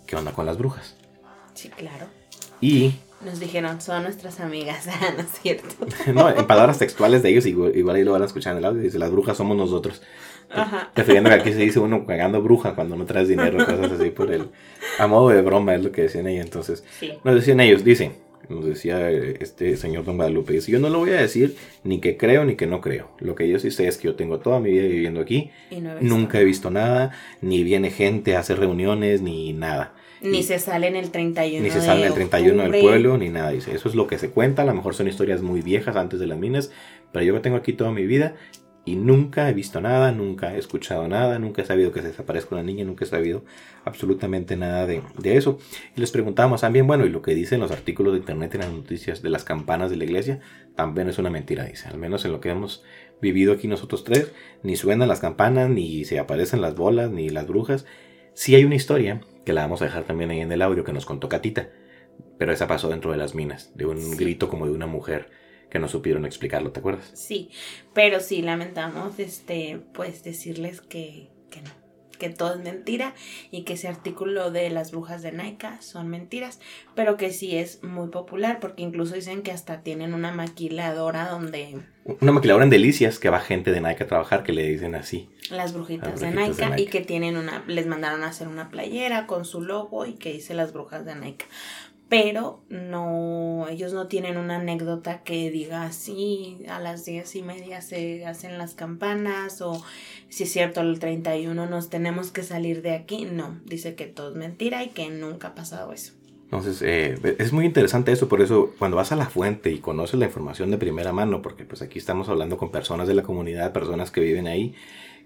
[0.06, 0.96] ¿qué onda con las brujas?
[1.54, 2.06] Sí, claro.
[2.60, 2.94] Y...
[3.24, 4.86] Nos dijeron, son nuestras amigas,
[5.16, 5.86] ¿no es cierto?
[6.12, 8.64] no, en palabras textuales de ellos, igual, igual ahí lo van a escuchar en el
[8.64, 10.02] audio, dice, las brujas somos nosotros.
[10.50, 10.90] Ajá.
[10.94, 14.32] Refiriendo que aquí se dice uno cagando bruja cuando no traes dinero, cosas así por
[14.32, 14.48] el.
[14.98, 16.44] A modo de broma es lo que decían ellos.
[16.44, 16.84] Entonces,
[17.24, 18.12] nos decían ellos, dicen,
[18.48, 22.16] nos decía este señor Don Guadalupe, dice, yo no lo voy a decir ni que
[22.16, 23.10] creo ni que no creo.
[23.18, 25.50] Lo que yo sí sé es que yo tengo toda mi vida viviendo aquí,
[26.00, 29.94] nunca he visto nada, ni viene gente a hacer reuniones, ni nada.
[30.20, 33.28] Ni se sale en el 31 Ni se sale en el 31 del pueblo, ni
[33.28, 33.50] nada.
[33.50, 34.62] Dice, eso es lo que se cuenta.
[34.62, 36.72] A lo mejor son historias muy viejas antes de las minas,
[37.12, 38.34] pero yo que tengo aquí toda mi vida
[38.88, 42.54] y nunca he visto nada, nunca he escuchado nada, nunca he sabido que se desaparezca
[42.54, 43.44] una niña, nunca he sabido
[43.84, 45.58] absolutamente nada de, eso.
[45.94, 48.72] Y les preguntábamos también, bueno, y lo que dicen los artículos de internet y las
[48.72, 50.40] noticias de las campanas de la iglesia,
[50.74, 51.86] también es una mentira, dice.
[51.88, 52.82] Al menos en lo que hemos
[53.20, 54.32] vivido aquí nosotros tres,
[54.62, 57.84] ni suenan las campanas, ni se aparecen las bolas, ni las brujas.
[58.32, 60.94] Sí hay una historia, que la vamos a dejar también ahí en el audio, que
[60.94, 61.68] nos contó Catita,
[62.38, 65.28] pero esa pasó dentro de las minas, de un grito como de una mujer
[65.70, 67.10] que no supieron explicarlo, ¿te acuerdas?
[67.14, 67.50] Sí,
[67.94, 71.70] pero sí lamentamos este pues decirles que, que no,
[72.18, 73.14] que todo es mentira
[73.50, 76.60] y que ese artículo de las brujas de Naika son mentiras,
[76.94, 81.78] pero que sí es muy popular porque incluso dicen que hasta tienen una maquiladora donde...
[82.20, 85.28] Una maquiladora en Delicias que va gente de Naika a trabajar que le dicen así.
[85.50, 89.44] Las brujitas, de, Naika, y que tienen una, les mandaron a hacer una playera con
[89.44, 91.46] su logo y que dice las brujas de Naika
[92.08, 97.82] pero no, ellos no tienen una anécdota que diga así, a las diez y media
[97.82, 99.82] se hacen las campanas o
[100.28, 104.30] si es cierto el 31 nos tenemos que salir de aquí, no, dice que todo
[104.30, 106.12] es mentira y que nunca ha pasado eso.
[106.44, 110.18] Entonces, eh, es muy interesante eso, por eso cuando vas a la fuente y conoces
[110.18, 113.74] la información de primera mano, porque pues aquí estamos hablando con personas de la comunidad,
[113.74, 114.74] personas que viven ahí,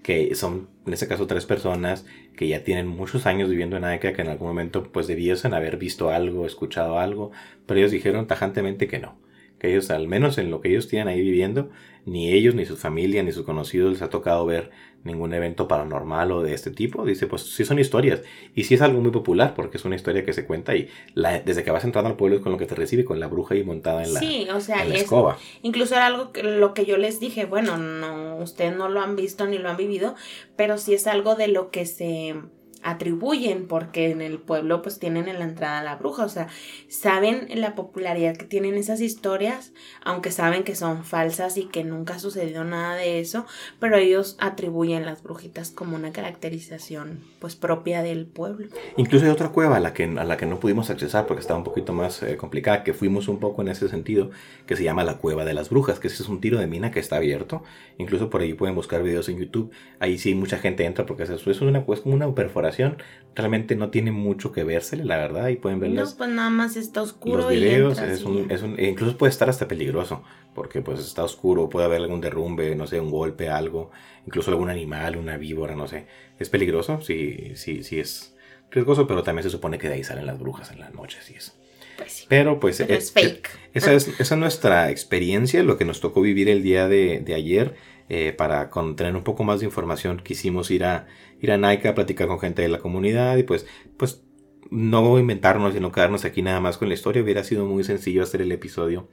[0.03, 2.05] que son en este caso tres personas
[2.36, 5.76] que ya tienen muchos años viviendo en Aika, que en algún momento pues debiesen haber
[5.76, 7.30] visto algo, escuchado algo,
[7.66, 9.18] pero ellos dijeron tajantemente que no,
[9.59, 11.70] que ellos, al menos en lo que ellos tienen ahí viviendo,
[12.05, 14.70] ni ellos, ni su familia, ni sus conocidos les ha tocado ver
[15.05, 17.05] ningún evento paranormal o de este tipo.
[17.05, 18.22] Dice, pues sí son historias.
[18.55, 21.40] Y sí es algo muy popular porque es una historia que se cuenta y la,
[21.40, 23.55] desde que vas entrando al pueblo es con lo que te recibe, con la bruja
[23.55, 25.38] ahí montada en la, sí, o sea, escoba.
[25.62, 29.16] Incluso era algo que lo que yo les dije, bueno, no, ustedes no lo han
[29.16, 30.14] visto ni lo han vivido,
[30.57, 32.34] pero sí es algo de lo que se
[32.83, 36.49] atribuyen porque en el pueblo pues tienen en la entrada a la bruja, o sea,
[36.89, 39.72] saben la popularidad que tienen esas historias,
[40.05, 43.47] aunque saben que son falsas y que nunca ha sucedido nada de eso,
[43.78, 48.68] pero ellos atribuyen las brujitas como una caracterización pues propia del pueblo.
[48.97, 51.59] Incluso hay otra cueva a la que, a la que no pudimos accesar porque estaba
[51.59, 54.30] un poquito más eh, complicada, que fuimos un poco en ese sentido,
[54.66, 56.91] que se llama la cueva de las brujas, que ese es un tiro de mina
[56.91, 57.62] que está abierto,
[58.03, 61.50] incluso por ahí pueden buscar videos en YouTube, ahí sí mucha gente entra porque eso
[61.50, 62.96] es una, es como una perforación
[63.34, 66.11] realmente no tiene mucho que versele, la verdad, y pueden verlas.
[66.11, 67.38] No, pues nada más está oscuro.
[67.38, 70.22] Los videos, es un, es un, e incluso puede estar hasta peligroso,
[70.55, 73.90] porque pues está oscuro, puede haber algún derrumbe, no sé, un golpe, algo,
[74.26, 76.07] incluso algún animal, una víbora, no sé.
[76.38, 78.34] Es peligroso, sí, sí, sí es
[78.70, 81.34] riesgoso, pero también se supone que de ahí salen las brujas en la noche, así
[81.34, 81.55] es.
[81.96, 83.48] Pues pero pues es, eh, fake.
[83.48, 87.20] Eh, esa, es, esa es nuestra experiencia, lo que nos tocó vivir el día de,
[87.20, 87.74] de ayer.
[88.15, 91.07] Eh, para con, tener un poco más de información quisimos ir a,
[91.41, 94.23] ir a Nike a platicar con gente de la comunidad y pues, pues
[94.71, 97.23] no inventarnos, sino quedarnos aquí nada más con la historia.
[97.23, 99.09] Hubiera sido muy sencillo hacer el episodio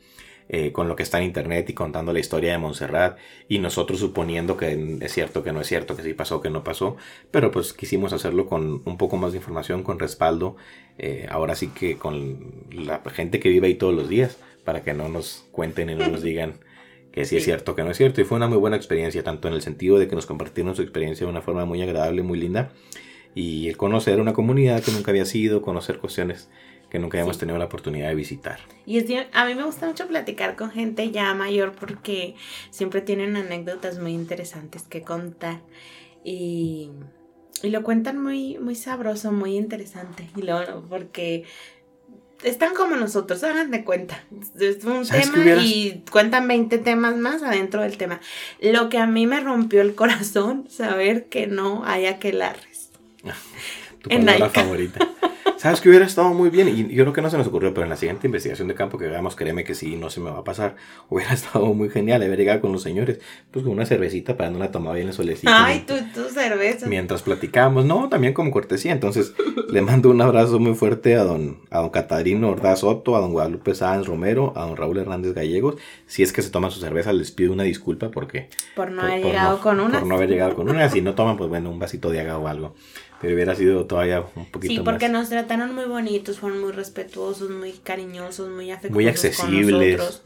[0.50, 4.02] eh, con lo que está en internet y contando la historia de Montserrat y nosotros
[4.02, 6.98] suponiendo que es cierto, que no es cierto, que sí pasó, que no pasó,
[7.32, 10.58] pero pues quisimos hacerlo con un poco más de información, con respaldo,
[10.98, 14.94] eh, ahora sí que con la gente que vive ahí todos los días, para que
[14.94, 16.56] no nos cuenten y no nos digan
[17.20, 18.22] que sí, es cierto, que no es cierto.
[18.22, 20.82] Y fue una muy buena experiencia, tanto en el sentido de que nos compartieron su
[20.82, 22.72] experiencia de una forma muy agradable, muy linda,
[23.36, 26.50] y el conocer una comunidad que nunca había sido, conocer cuestiones
[26.90, 28.60] que nunca habíamos tenido la oportunidad de visitar.
[28.86, 32.36] Y es, a mí me gusta mucho platicar con gente ya mayor porque
[32.70, 35.60] siempre tienen anécdotas muy interesantes que contar.
[36.24, 36.90] Y,
[37.62, 40.30] y lo cuentan muy, muy sabroso, muy interesante.
[40.38, 41.44] Y lo, porque
[42.44, 44.24] están como nosotros, hagan de cuenta.
[44.60, 48.20] Es un tema y cuentan 20 temas más adentro del tema.
[48.60, 52.92] Lo que a mí me rompió el corazón, saber que no hay aquelarres.
[54.02, 55.08] tu palabra favorita.
[55.60, 56.70] ¿Sabes que hubiera estado muy bien?
[56.70, 58.98] Y yo creo que no se nos ocurrió, pero en la siguiente investigación de campo
[58.98, 60.78] que hagamos, créeme que sí, no se me va a pasar.
[61.10, 63.20] Hubiera estado muy genial haber llegado con los señores,
[63.52, 65.52] pues con una cervecita para no la tomaba bien el solecito.
[65.54, 65.96] Ay, tu,
[66.30, 66.88] cerveza.
[66.88, 68.94] Mientras platicamos, no, también como cortesía.
[68.94, 69.34] Entonces,
[69.70, 73.34] le mando un abrazo muy fuerte a don, a don Catarino Ordaz Soto, a don
[73.34, 75.76] Guadalupe Sáenz Romero, a don Raúl Hernández Gallegos.
[76.08, 78.48] Si es que se toman su cerveza, les pido una disculpa porque...
[78.78, 80.00] Por no haber llegado con una.
[80.00, 80.88] Por no haber llegado con una.
[80.88, 82.76] Si no toman, pues bueno, un vasito de agua o algo.
[83.22, 87.50] Pero hubiera sido todavía un poquito Sí, porque nos trataron muy bonitos, fueron muy respetuosos,
[87.50, 89.72] muy cariñosos, muy afectuosos muy accesibles.
[89.72, 90.24] con nosotros.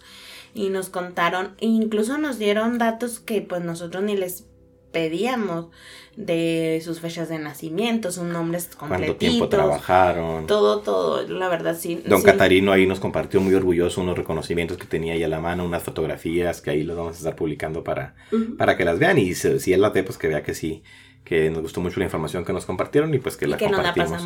[0.54, 4.46] Y nos contaron, e incluso nos dieron datos que pues nosotros ni les
[4.92, 5.68] pedíamos
[6.16, 9.08] de sus fechas de nacimiento, sus nombres completitos.
[9.08, 10.46] Cuánto tiempo trabajaron.
[10.46, 12.02] Todo, todo, la verdad sí.
[12.06, 15.66] Don Catarino ahí nos compartió muy orgulloso unos reconocimientos que tenía ahí a la mano,
[15.66, 18.16] unas fotografías que ahí los vamos a estar publicando para,
[18.58, 20.84] para que las vean y si, si él la ve, pues que vea que sí,
[21.24, 24.22] que nos gustó mucho la información que nos compartieron y pues que la compartimos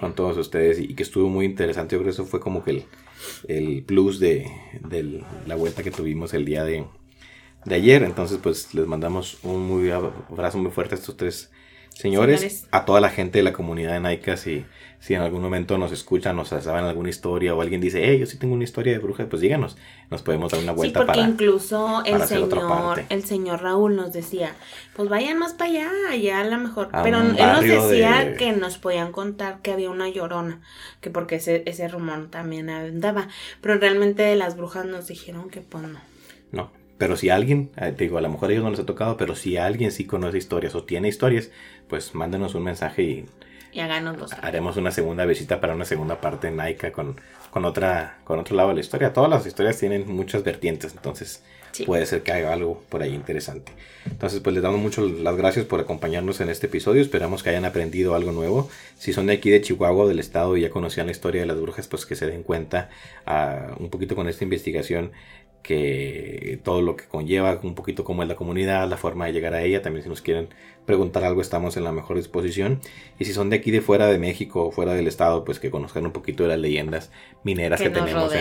[0.00, 1.94] con todos ustedes y, que estuvo muy interesante.
[1.94, 2.84] Yo creo que eso fue como que el,
[3.48, 4.50] el plus de,
[4.88, 6.84] de, la vuelta que tuvimos el día de,
[7.64, 8.02] de ayer.
[8.02, 11.50] Entonces pues les mandamos un muy abrazo muy fuerte a estos tres
[11.94, 14.64] Señores, a toda la gente de la comunidad de Naika, si,
[15.02, 18.26] si en algún momento nos escuchan, nos saben alguna historia o alguien dice, hey, yo
[18.26, 19.76] sí tengo una historia de bruja, pues díganos,
[20.10, 24.54] nos podemos dar una vuelta sí, porque incluso el señor, el señor Raúl nos decía,
[24.94, 26.90] pues vayan más para allá, allá a lo mejor.
[27.02, 30.60] Pero él nos decía que nos podían contar que había una llorona,
[31.00, 33.26] que porque ese, ese rumor también andaba.
[33.60, 35.98] Pero realmente de las brujas nos dijeron que pues no.
[36.52, 38.86] No, pero si alguien, eh, te digo, a lo mejor a ellos no les ha
[38.86, 41.50] tocado, pero si alguien sí conoce historias o tiene historias,
[41.88, 43.26] pues mándenos un mensaje y,
[43.72, 47.18] y haremos una segunda visita para una segunda parte en Naika con,
[47.50, 49.12] con, otra, con otro lado de la historia.
[49.12, 51.42] Todas las historias tienen muchas vertientes, entonces
[51.86, 53.72] puede ser que haya algo por ahí interesante.
[54.04, 57.00] Entonces, pues les damos muchas las gracias por acompañarnos en este episodio.
[57.00, 58.68] Esperamos que hayan aprendido algo nuevo.
[58.98, 61.60] Si son de aquí de Chihuahua, del estado, y ya conocían la historia de las
[61.60, 62.90] brujas, pues que se den cuenta
[63.26, 65.12] uh, un poquito con esta investigación
[65.62, 69.54] que todo lo que conlleva, un poquito cómo es la comunidad, la forma de llegar
[69.54, 70.48] a ella, también si nos quieren
[70.84, 72.80] preguntar algo estamos en la mejor disposición.
[73.18, 75.70] Y si son de aquí de fuera de México o fuera del estado, pues que
[75.70, 77.12] conozcan un poquito de las leyendas
[77.44, 78.32] mineras que, tenemos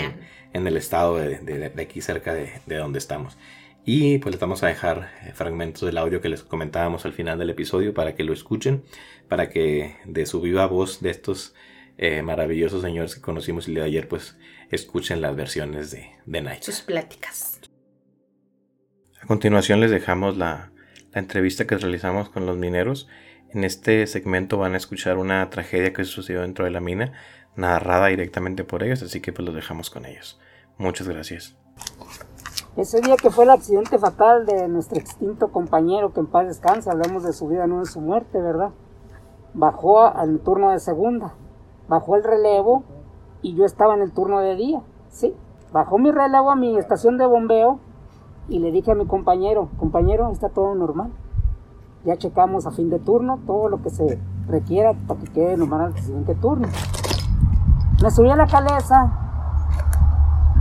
[0.53, 3.37] en, el estado de, aquí cerca de, donde estamos.
[3.85, 7.39] Y pues les vamos a dejar eh, fragmentos del audio que les comentábamos al final
[7.39, 8.83] del episodio para que lo escuchen,
[9.27, 11.55] para que de su viva voz de estos
[11.97, 14.37] eh, maravillosos señores que conocimos el día de ayer, pues
[14.71, 16.63] escuchen las versiones de, de Nike.
[16.63, 17.59] Sus pláticas.
[19.21, 20.71] A continuación les dejamos la,
[21.11, 23.07] la entrevista que realizamos con los mineros.
[23.49, 27.13] En este segmento van a escuchar una tragedia que sucedió dentro de la mina,
[27.55, 30.39] narrada directamente por ellos, así que pues los dejamos con ellos.
[30.77, 31.57] Muchas gracias.
[32.77, 36.91] Ese día que fue el accidente fatal de nuestro extinto compañero, que en paz descansa,
[36.91, 38.69] hablamos de su vida, no de su muerte, ¿verdad?
[39.53, 41.35] Bajó al turno de segunda,
[41.89, 43.00] bajó el relevo
[43.41, 45.35] y yo estaba en el turno de día, ¿sí?
[45.71, 47.79] Bajó mi relevo a mi estación de bombeo
[48.47, 51.11] y le dije a mi compañero, compañero, está todo normal.
[52.03, 55.81] Ya checamos a fin de turno todo lo que se requiera para que quede normal
[55.81, 56.67] al siguiente turno.
[58.01, 59.13] Me subí a la caleza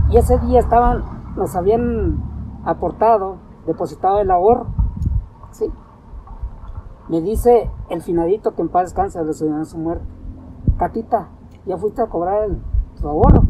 [0.09, 2.21] y ese día estaban nos habían
[2.65, 4.67] aportado, depositado el ahorro.
[5.51, 5.71] ¿sí?
[7.09, 10.05] Me dice el finadito que en paz descansa, le su muerte.
[10.77, 11.29] Catita,
[11.65, 12.61] ¿ya fuiste a cobrar el,
[13.01, 13.43] tu ahorro?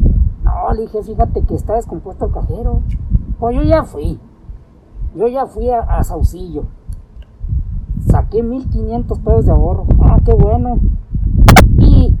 [0.44, 2.80] No, le dije, fíjate que está descompuesto el cajero.
[3.38, 4.18] Pues yo ya fui.
[5.14, 6.64] Yo ya fui a, a Saucillo.
[8.06, 9.86] Saqué 1500 pesos de ahorro.
[10.02, 10.78] Ah, qué bueno.
[11.78, 12.16] Y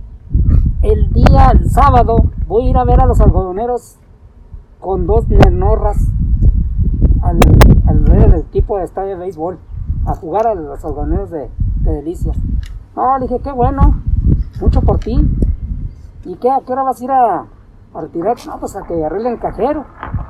[0.82, 2.16] el día, el sábado,
[2.46, 3.98] voy a ir a ver a los algodoneros
[4.80, 6.08] con dos nenorras
[7.22, 7.38] al,
[7.86, 9.58] al del equipo de estadio de béisbol
[10.06, 12.36] a jugar a los algodoneros de, de Delicias.
[12.96, 14.02] No, le dije, qué bueno,
[14.60, 15.18] mucho por ti.
[16.24, 16.50] ¿Y qué?
[16.50, 17.46] ¿A qué hora vas a ir a,
[17.94, 18.36] a retirar?
[18.46, 19.84] No, pues a que arreglen el cajero.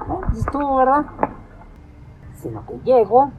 [0.08, 0.20] ¿No?
[0.20, 1.04] Pues estuvo, ¿verdad?
[2.34, 3.30] Sino que llego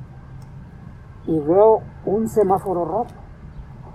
[1.26, 3.08] y veo un semáforo rojo.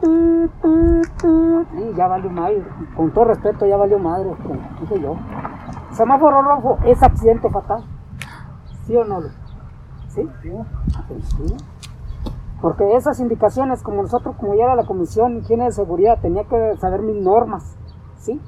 [0.03, 2.65] Y ya valió madre,
[2.97, 4.31] con todo respeto, ya valió madre,
[4.81, 5.17] dije yo.
[5.91, 7.83] Semáforo rojo es accidente fatal.
[8.87, 9.21] ¿Sí o no?
[10.09, 10.29] ¿Sí?
[10.43, 11.57] ¿Sí?
[12.61, 16.45] Porque esas indicaciones, como nosotros, como ya era la Comisión de Higiene de Seguridad, tenía
[16.45, 17.77] que saber mis normas,
[18.19, 18.41] ¿sí?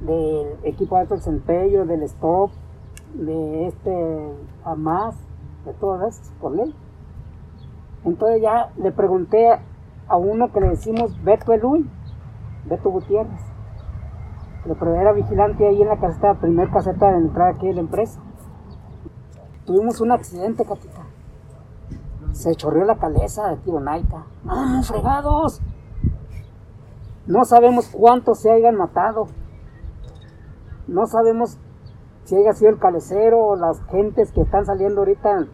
[0.00, 2.50] Del equipo de alto desempeño, del stop,
[3.14, 4.34] de este,
[4.64, 5.16] a más,
[5.64, 6.74] de todas esas, por ley.
[8.04, 9.58] Entonces ya le pregunté
[10.08, 11.88] a uno que le decimos Beto Eluy,
[12.66, 13.40] Beto Gutiérrez,
[14.64, 18.20] que era vigilante ahí en la caseta, primer caseta de entrada aquí de la empresa.
[19.64, 21.02] Tuvimos un accidente, Catita.
[22.32, 24.24] Se chorreó la caleza de tiro Naika.
[24.46, 25.62] ¡Ah, fregados!
[27.26, 29.26] No sabemos cuántos se hayan matado.
[30.86, 31.58] No sabemos
[32.24, 35.46] si haya sido el calecero o las gentes que están saliendo ahorita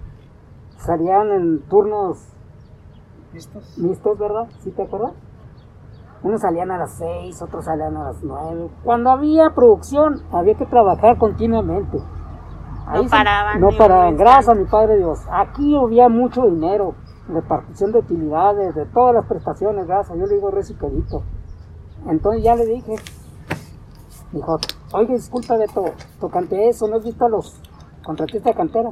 [0.77, 2.19] salían en turnos
[3.33, 3.79] ¿Listos?
[3.79, 4.49] mixtos, ¿verdad?
[4.59, 5.13] ¿Sí te acuerdas?
[6.23, 8.69] Unos salían a las 6, otros salían a las 9.
[8.85, 11.99] Cuando había producción, había que trabajar continuamente.
[12.93, 15.21] No paraban No paraban, gracias a mi Padre Dios.
[15.31, 16.95] Aquí había mucho dinero,
[17.29, 20.19] repartición de utilidades, de todas las prestaciones, gracias.
[20.19, 21.23] Yo le digo recicladito.
[22.09, 22.97] Entonces ya le dije,
[24.33, 24.59] dijo,
[24.93, 25.85] oye, disculpa Beto,
[26.19, 27.61] tocante eso, ¿no has visto a los
[28.05, 28.91] contratistas de cantera?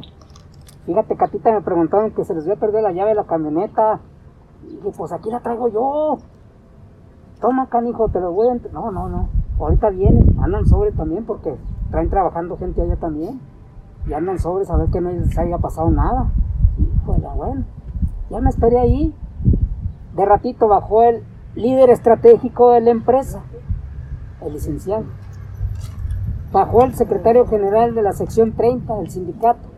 [0.89, 4.01] Fíjate, Catita, me preguntaron que se les había perdido la llave de la camioneta.
[4.65, 6.19] Y dije, pues aquí la traigo yo.
[7.43, 8.53] Toma, canijo, te lo voy a...
[8.53, 8.71] ent-".
[8.73, 9.29] No, no, no.
[9.61, 11.57] Ahorita vienen, andan sobre también porque
[11.91, 13.39] traen trabajando gente allá también.
[14.07, 16.33] Y andan sobre a ver que no les haya pasado nada.
[16.79, 17.65] Híjole, bueno.
[18.31, 19.15] Ya me esperé ahí.
[20.17, 21.23] De ratito bajó el
[21.59, 23.43] líder estratégico de la empresa,
[24.43, 25.07] el licenciado.
[26.53, 29.69] Bajó el secretario general de la sección 30 del sindicato.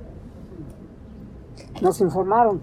[1.81, 2.61] Nos informaron,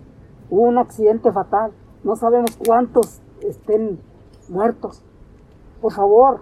[0.51, 1.71] hubo un accidente fatal.
[2.03, 3.99] No sabemos cuántos estén
[4.49, 5.03] muertos.
[5.81, 6.41] Por favor,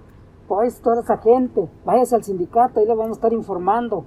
[0.50, 4.06] pues toda esa gente, váyase al sindicato, ahí le vamos a estar informando.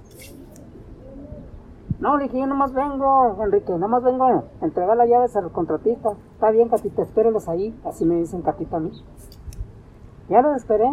[1.99, 6.11] No, le dije, yo nomás vengo, Enrique, nomás vengo a entregar las llaves al contratista.
[6.33, 7.77] Está bien, Catita, espérelos ahí.
[7.83, 8.91] Así me dicen Catita a mí.
[10.29, 10.85] Ya los esperé.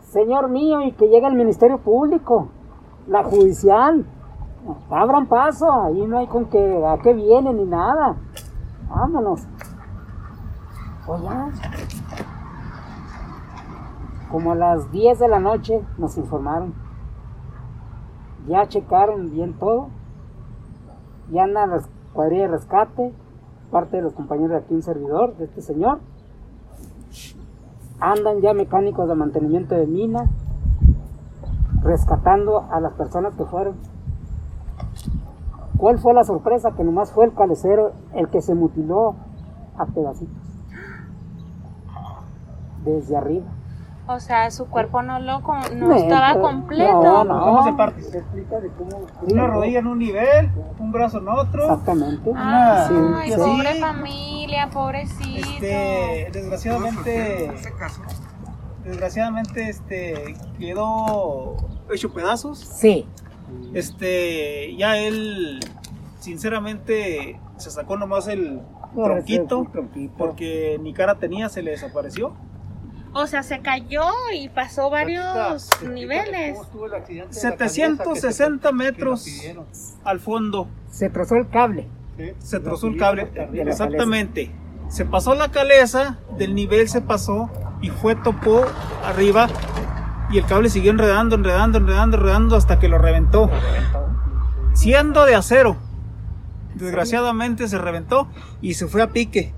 [0.00, 2.48] Señor mío, y que llegue el Ministerio Público,
[3.06, 4.04] la judicial.
[4.90, 8.16] Abran paso, ahí no hay con que a qué viene ni nada.
[8.88, 9.46] Vámonos.
[11.06, 11.48] Pues ya.
[14.32, 16.85] Como a las 10 de la noche nos informaron.
[18.46, 19.88] Ya checaron bien todo.
[21.30, 23.14] Ya andan las cuadrillas de rescate.
[23.70, 25.98] Parte de los compañeros de aquí, un servidor de este señor.
[27.98, 30.30] Andan ya mecánicos de mantenimiento de mina.
[31.82, 33.74] Rescatando a las personas que fueron.
[35.76, 36.72] ¿Cuál fue la sorpresa?
[36.72, 39.14] Que nomás fue el calecero el que se mutiló
[39.76, 40.42] a pedacitos.
[42.84, 43.55] Desde arriba.
[44.08, 47.02] O sea, su cuerpo no lo no estaba completo.
[47.02, 47.40] No, no.
[47.40, 48.02] ¿Cómo se parte?
[48.02, 49.06] Se explica de cómo.
[49.22, 51.62] Una rodilla en un nivel, un brazo en otro.
[51.62, 52.30] Exactamente.
[52.30, 52.86] Una-
[53.20, 55.48] Ay, pobre familia, pobrecito.
[55.48, 57.50] Este, desgraciadamente,
[58.84, 61.56] desgraciadamente, este, quedó
[61.92, 62.58] hecho pedazos.
[62.60, 63.06] Sí.
[63.74, 65.60] Este, ya él,
[66.20, 68.60] sinceramente, se sacó nomás el
[68.94, 69.66] tronquito.
[70.16, 72.34] porque ni cara tenía, se le desapareció.
[73.18, 74.04] O sea, se cayó
[74.34, 76.58] y pasó varios niveles.
[77.30, 79.26] 760 metros
[80.04, 80.68] al fondo.
[80.90, 81.88] Se trozó el cable.
[82.40, 83.30] Se trozó el cable.
[83.54, 84.50] Exactamente.
[84.90, 87.50] Se pasó la caleza, del nivel se pasó
[87.80, 88.66] y fue topó
[89.02, 89.48] arriba
[90.30, 93.50] y el cable siguió enredando, enredando, enredando, enredando hasta que lo reventó.
[94.74, 95.78] Siendo de acero.
[96.74, 98.28] Desgraciadamente se reventó
[98.60, 99.54] y se fue a pique.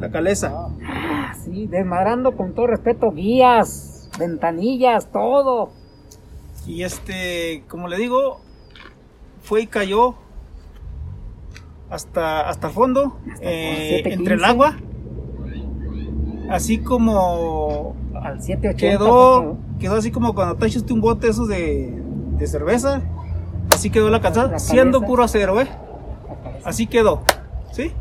[0.00, 0.63] La caleza.
[1.66, 5.70] Desmadrando con todo respeto guías, ventanillas, todo.
[6.66, 8.40] Y este, como le digo,
[9.42, 10.14] fue y cayó
[11.90, 14.12] hasta, hasta el fondo, Hasta eh, el 715.
[14.14, 14.76] entre el agua.
[16.50, 18.76] Así como Al 780.
[18.76, 22.02] quedó, quedó así como cuando te echaste un bote esos de,
[22.38, 23.02] de cerveza.
[23.70, 25.68] Así quedó la calzada, siendo puro acero, ¿eh?
[26.64, 27.22] Así quedó,
[27.72, 27.92] ¿sí?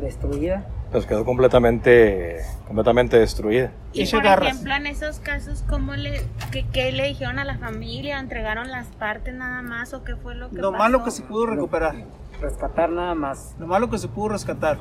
[0.00, 0.66] Destruida.
[0.92, 3.70] Pues quedó completamente, completamente destruida.
[3.92, 4.48] Y por garras.
[4.54, 6.20] ejemplo, en esos casos, ¿cómo le,
[6.50, 8.18] qué, qué le dijeron a la familia?
[8.18, 10.82] ¿Entregaron las partes nada más o qué fue lo que Lo pasó?
[10.82, 11.94] malo que se pudo recuperar.
[12.40, 13.54] Rescatar nada más.
[13.60, 14.78] Lo malo que se pudo rescatar.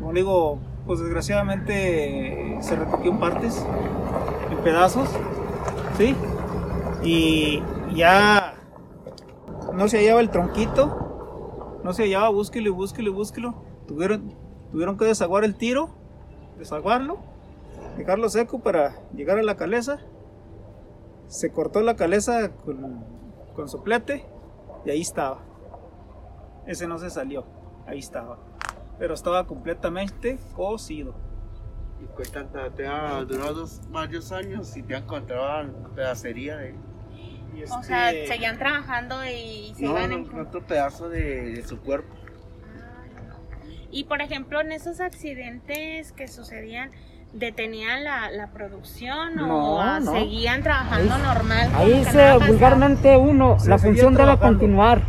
[0.00, 3.64] Como le digo, pues desgraciadamente eh, se recogió en partes,
[4.50, 5.08] en pedazos,
[5.96, 6.16] ¿sí?
[7.04, 7.62] Y
[7.94, 8.54] ya
[9.74, 13.54] no se hallaba el tronquito, no se hallaba, búsquelo y búsquelo y búsquelo.
[13.86, 14.34] Tuvieron,
[14.76, 15.88] tuvieron que desaguar el tiro,
[16.58, 17.16] desaguarlo,
[17.96, 20.00] dejarlo seco para llegar a la caleza.
[21.28, 23.02] Se cortó la caleza con,
[23.54, 24.26] con soplete
[24.84, 25.38] y ahí estaba.
[26.66, 27.46] Ese no se salió,
[27.86, 28.36] ahí estaba.
[28.98, 31.14] Pero estaba completamente cocido.
[32.02, 36.74] Y cuentan que te ha durado dos- varios años y te encontraban pedacería de
[37.54, 40.40] Y O este, sea, seguían trabajando y se no, iban no, en...
[40.46, 42.14] otro pedazo de, de su cuerpo.
[43.96, 46.90] Y por ejemplo, en esos accidentes que sucedían,
[47.32, 50.12] ¿detenían la, la producción o No, no.
[50.12, 51.66] seguían trabajando Ahí- normal?
[51.68, 55.00] como Ahí dice vulgarmente uno, Se la función debe continuar.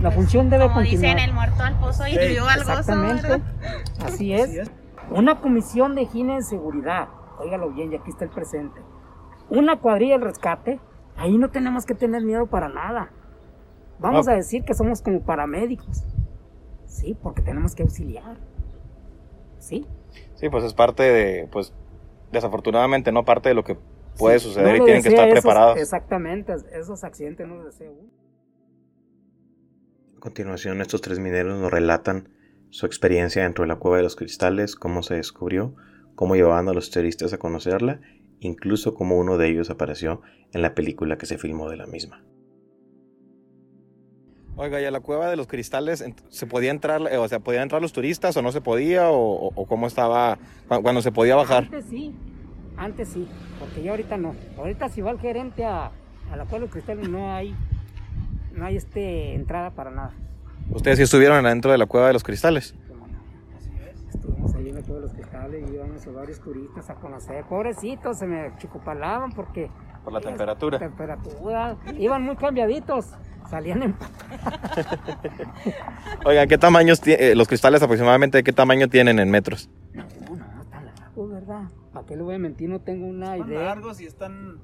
[0.00, 1.14] La función debe Como continuar.
[1.14, 3.42] dicen, el muerto al pozo y Sí, vivo al gozo, Exactamente.
[4.04, 4.42] Así es.
[4.42, 4.70] Así es.
[5.10, 7.06] Una comisión de higiene y seguridad.
[7.38, 8.80] Óigalo bien, y aquí está el presente.
[9.50, 10.80] Una cuadrilla de rescate.
[11.16, 13.10] Ahí no tenemos que tener miedo para nada.
[14.00, 16.04] Vamos a decir que somos como paramédicos.
[16.88, 18.36] Sí, porque tenemos que auxiliar.
[19.60, 19.86] Sí.
[20.34, 21.72] Sí, pues es parte de, pues
[22.32, 23.76] desafortunadamente no parte de lo que
[24.18, 25.78] puede Sí, suceder no y tienen que estar esos- preparados.
[25.78, 28.08] Exactamente, esos accidentes no los desea uno.
[30.16, 32.30] A continuación, estos tres mineros nos relatan
[32.70, 35.74] su experiencia dentro de la cueva de los cristales, cómo se descubrió,
[36.16, 38.00] cómo llevaban a los turistas a conocerla,
[38.40, 40.20] incluso cómo uno de ellos apareció
[40.52, 42.24] en la película que se filmó de la misma.
[44.60, 47.62] Oiga, ¿y a la cueva de los cristales se podía entrar, eh, o sea, podían
[47.62, 50.36] entrar los turistas o no se podía o, cómo estaba
[50.68, 51.62] cu- cuando se podía bajar?
[51.64, 52.12] Antes sí,
[52.76, 53.28] antes sí,
[53.60, 54.34] porque ya ahorita no.
[54.56, 55.92] Ahorita si va el gerente a,
[56.32, 57.54] a la cueva de los cristales no hay,
[58.52, 60.12] no hay este entrada para nada.
[60.72, 62.74] Ustedes sí estuvieron adentro de la cueva de los cristales.
[64.12, 67.44] Estuvimos ahí en la cueva de los cristales y íbamos a varios turistas a conocer.
[67.44, 69.70] Pobrecitos, se me chicopalaban porque
[70.02, 70.80] Por la temperatura.
[70.80, 73.06] temperatura, iban muy cambiaditos,
[73.48, 73.96] salían en
[76.24, 78.42] Oigan, ¿qué tamaños tiene los cristales aproximadamente?
[78.42, 79.70] ¿Qué tamaño tienen en metros?
[79.94, 81.62] No, no, tan largos, ¿verdad?
[81.92, 82.68] ¿Para qué le voy a mentir?
[82.68, 83.62] No tengo una Están idea.
[83.64, 84.58] largos y están,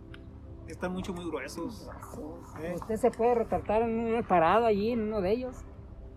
[0.68, 1.88] están mucho, muy gruesos.
[2.62, 2.72] ¿eh?
[2.74, 5.56] Usted se puede retratar en un parado allí, en uno de ellos,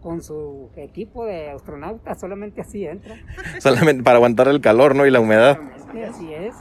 [0.01, 3.15] con su equipo de astronauta, solamente así entra.
[3.59, 5.05] Solamente para aguantar el calor, ¿no?
[5.05, 5.59] Y la humedad.
[6.07, 6.55] Así es.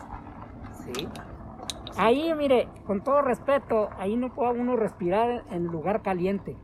[0.84, 1.08] Sí.
[1.98, 6.56] Ahí, mire, con todo respeto, ahí no puede uno respirar en lugar caliente.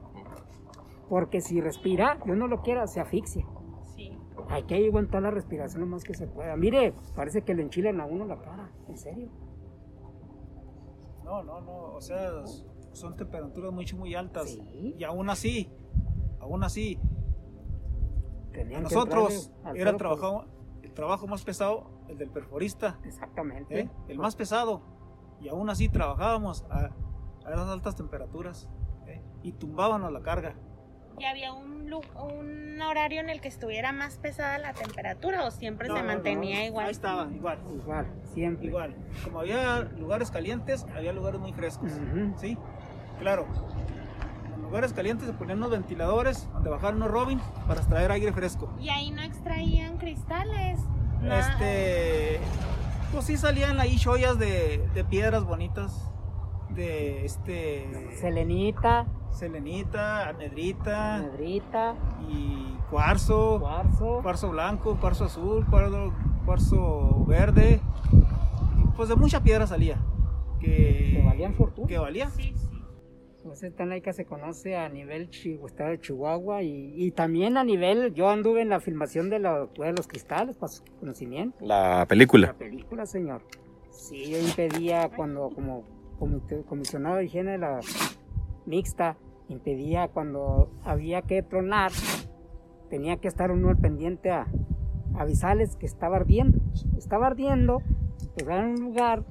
[1.08, 3.46] Porque si respira, yo no lo quiera, se asfixia.
[3.94, 4.18] Sí.
[4.48, 6.56] Hay que aguantar la respiración lo más que se pueda.
[6.56, 9.28] Mire, parece que le enchilan a uno la cara, en serio.
[11.24, 11.94] No, no, no.
[11.94, 12.44] O sea,
[12.92, 14.50] son temperaturas mucho, muy altas.
[14.50, 14.94] Sí.
[14.98, 15.70] Y aún así,
[16.40, 16.98] aún así,
[18.74, 20.44] a nosotros al era trabajo,
[20.82, 22.98] el trabajo más pesado, el del perforista.
[23.04, 23.80] Exactamente.
[23.80, 23.90] ¿eh?
[24.08, 24.82] El más pesado.
[25.42, 26.90] Y aún así trabajábamos a,
[27.44, 28.68] a esas altas temperaturas.
[29.06, 29.20] ¿eh?
[29.42, 30.54] Y tumbábamos la carga.
[31.18, 35.88] ¿Y había un, un horario en el que estuviera más pesada la temperatura o siempre
[35.88, 36.86] No, se no, mantenía no, igual?
[36.86, 37.58] Ahí estaba, igual.
[37.70, 38.66] Igual, siempre.
[38.66, 38.96] Igual.
[39.24, 41.92] Como había lugares calientes, había lugares muy frescos.
[41.92, 42.32] Ujú.
[42.38, 42.56] ¿Sí?
[43.18, 43.46] Claro.
[44.54, 48.72] En lugares calientes se ponían unos ventiladores donde bajaban unos robin para extraer aire fresco.
[48.80, 50.80] Y ahí no extraían cristales.
[51.22, 52.40] Este.
[53.12, 56.08] Pues sí salían ahí joyas de, de piedras bonitas.
[56.70, 57.86] De este.
[58.18, 61.94] Selenita, Selenita, anedrita nedrita,
[62.26, 63.58] y cuarzo.
[63.60, 64.20] cuarzo.
[64.22, 66.12] Cuarzo blanco, cuarzo azul, cuarzo,
[66.46, 67.80] cuarzo verde.
[68.96, 69.98] Pues de mucha piedra salía.
[70.60, 71.86] Que, Que valían fortuna.
[71.88, 72.30] Que valía.
[72.30, 72.68] Sí, sí.
[73.44, 75.28] Pues esta laica se conoce a nivel
[75.66, 79.66] estado de Chihuahua y, y también a nivel, yo anduve en la filmación de, la,
[79.76, 81.56] de los cristales para su conocimiento.
[81.64, 82.52] La La película.
[82.54, 83.42] película, señor.
[83.90, 85.84] Sí, yo impedía cuando, como
[86.68, 87.80] comisionado de higiene de la
[88.64, 89.16] mixta,
[89.48, 91.90] impedía cuando había que tronar,
[92.90, 94.46] tenía que estar uno al pendiente a
[95.16, 96.60] avisarles que estaba ardiendo.
[96.96, 97.78] Estaba ardiendo,
[98.34, 99.24] pues era un lugar,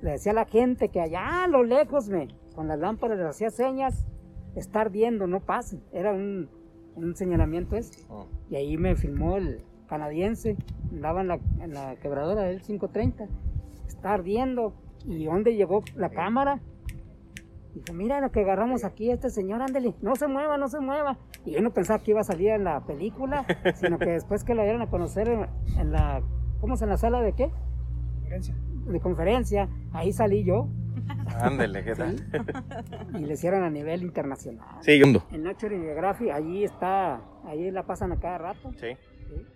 [0.00, 3.28] le decía a la gente que allá a lo lejos, me, con las lámparas les
[3.28, 4.06] hacía señas,
[4.56, 5.82] está ardiendo, no pasen.
[5.92, 6.48] Era un,
[6.96, 8.02] un señalamiento ese.
[8.08, 8.26] Oh.
[8.50, 10.56] Y ahí me filmó el canadiense,
[10.90, 13.28] andaba en la, en la quebradora del 530,
[13.86, 14.72] está ardiendo.
[15.04, 16.60] ¿Y dónde llegó la cámara?
[17.74, 21.18] Dijo, mira lo que agarramos aquí, este señor, ándele, no se mueva, no se mueva.
[21.44, 24.54] Y yo no pensaba que iba a salir en la película, sino que después que
[24.54, 25.46] la dieron a conocer en,
[25.78, 26.22] en la,
[26.60, 26.82] ¿cómo es?
[26.82, 27.50] ¿En la sala de qué?
[28.90, 30.68] De conferencia, ahí salí yo
[31.40, 32.16] Ándele, ¿qué tal?
[33.14, 34.78] y le hicieron a nivel internacional.
[34.80, 35.06] Sí, yo.
[35.32, 38.72] En Nature Geographic, allí está, ahí la pasan a cada rato.
[38.80, 38.96] Sí.
[39.28, 39.46] Sí.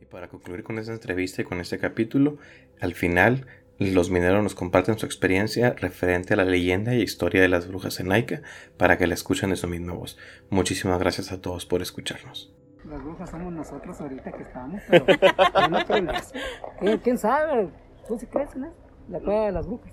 [0.00, 2.38] Y para concluir con esta entrevista y con este capítulo,
[2.80, 3.46] al final
[3.78, 8.00] los mineros nos comparten su experiencia referente a la leyenda y historia de las brujas
[8.00, 8.40] en Naica
[8.78, 10.16] para que la escuchen de su misma voz.
[10.48, 12.54] Muchísimas gracias a todos por escucharnos.
[12.86, 16.32] Las brujas somos nosotros ahorita que estamos, pero yo no creo en eso.
[16.80, 17.68] ¿Quién, quién sabe?
[18.06, 18.85] ¿Tú sí crees en eso?
[19.08, 19.92] La cueva de las brujas.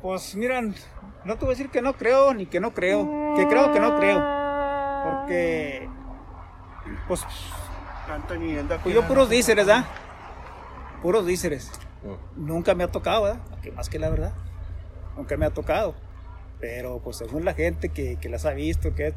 [0.00, 0.74] Pues miran,
[1.24, 3.34] no te voy a decir que no creo ni que no creo.
[3.36, 4.18] Que creo que no creo.
[5.04, 5.88] Porque.
[7.08, 7.24] Pues,
[8.82, 9.86] pues yo puros díceres, ¿ah?
[11.00, 11.70] Puros díceres.
[12.02, 12.46] Mm.
[12.46, 13.40] Nunca me ha tocado, ¿verdad?
[13.74, 14.32] Más que la verdad.
[15.16, 15.94] Nunca me ha tocado.
[16.60, 19.14] Pero pues según la gente que, que las ha visto, que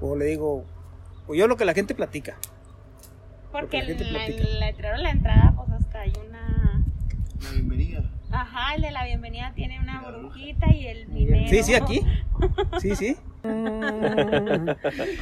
[0.00, 0.64] o le digo,
[1.26, 2.36] pues yo lo que la gente platica.
[3.52, 4.42] Porque la gente platica.
[4.42, 6.84] de la entrada, pues hasta hay una.
[7.42, 8.10] La bienvenida.
[8.30, 11.48] Ajá, el de la bienvenida tiene una brujita y el minero.
[11.48, 12.00] Sí, sí, aquí.
[12.80, 13.16] Sí, sí.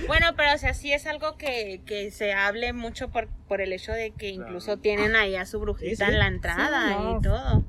[0.07, 3.73] Bueno, pero o sea, sí es algo que, que se hable mucho por, por el
[3.73, 6.12] hecho de que incluso tienen ahí a su brujita Sí, sí.
[6.12, 7.18] en la entrada Sí, no.
[7.18, 7.64] y todo.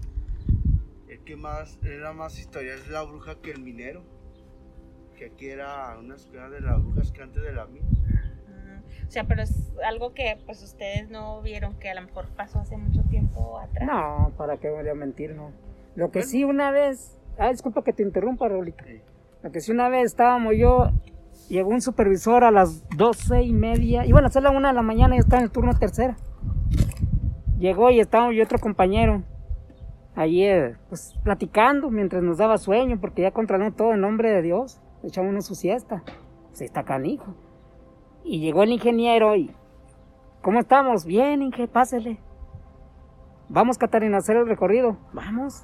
[1.10, 4.04] Es que más, era más historia es la bruja que el minero.
[5.18, 7.88] Que aquí era una escuela de las brujas que antes de la mina.
[9.12, 12.60] O sea, pero es algo que pues ustedes no vieron que a lo mejor pasó
[12.60, 13.86] hace mucho tiempo atrás.
[13.86, 15.52] No, para qué voy a mentir, no.
[15.96, 18.48] Lo que sí una vez, ah, disculpa que te interrumpa.
[18.48, 19.02] Sí.
[19.44, 20.92] Lo que sí una vez estábamos yo,
[21.50, 24.82] llegó un supervisor a las doce y media, iban a ser la una de la
[24.82, 26.16] mañana y yo estaba en el turno tercera.
[27.60, 29.24] Llegó y estábamos yo y otro compañero
[30.16, 34.80] ayer, pues platicando mientras nos daba sueño, porque ya controlamos todo en nombre de Dios.
[35.04, 36.02] Echamos una su siesta.
[36.54, 37.36] Se está canijo.
[38.24, 39.52] Y llegó el ingeniero y,
[40.42, 41.06] ¿cómo estamos?
[41.06, 42.20] Bien, Inge, pásele.
[43.50, 44.98] Vamos, Catarina, a hacer el recorrido.
[45.14, 45.64] Vamos.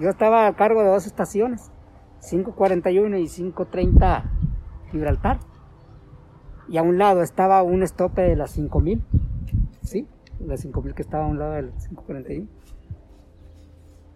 [0.00, 1.70] Yo estaba a cargo de dos estaciones,
[2.28, 4.24] 541 y 530
[4.90, 5.38] Gibraltar.
[6.68, 9.02] Y a un lado estaba un estope de las 5000.
[9.82, 10.08] Sí,
[10.40, 12.48] las 5000 que estaba a un lado del 541.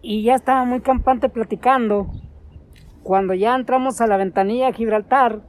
[0.01, 2.11] Y ya estaba muy campante platicando.
[3.03, 5.41] Cuando ya entramos a la ventanilla de Gibraltar,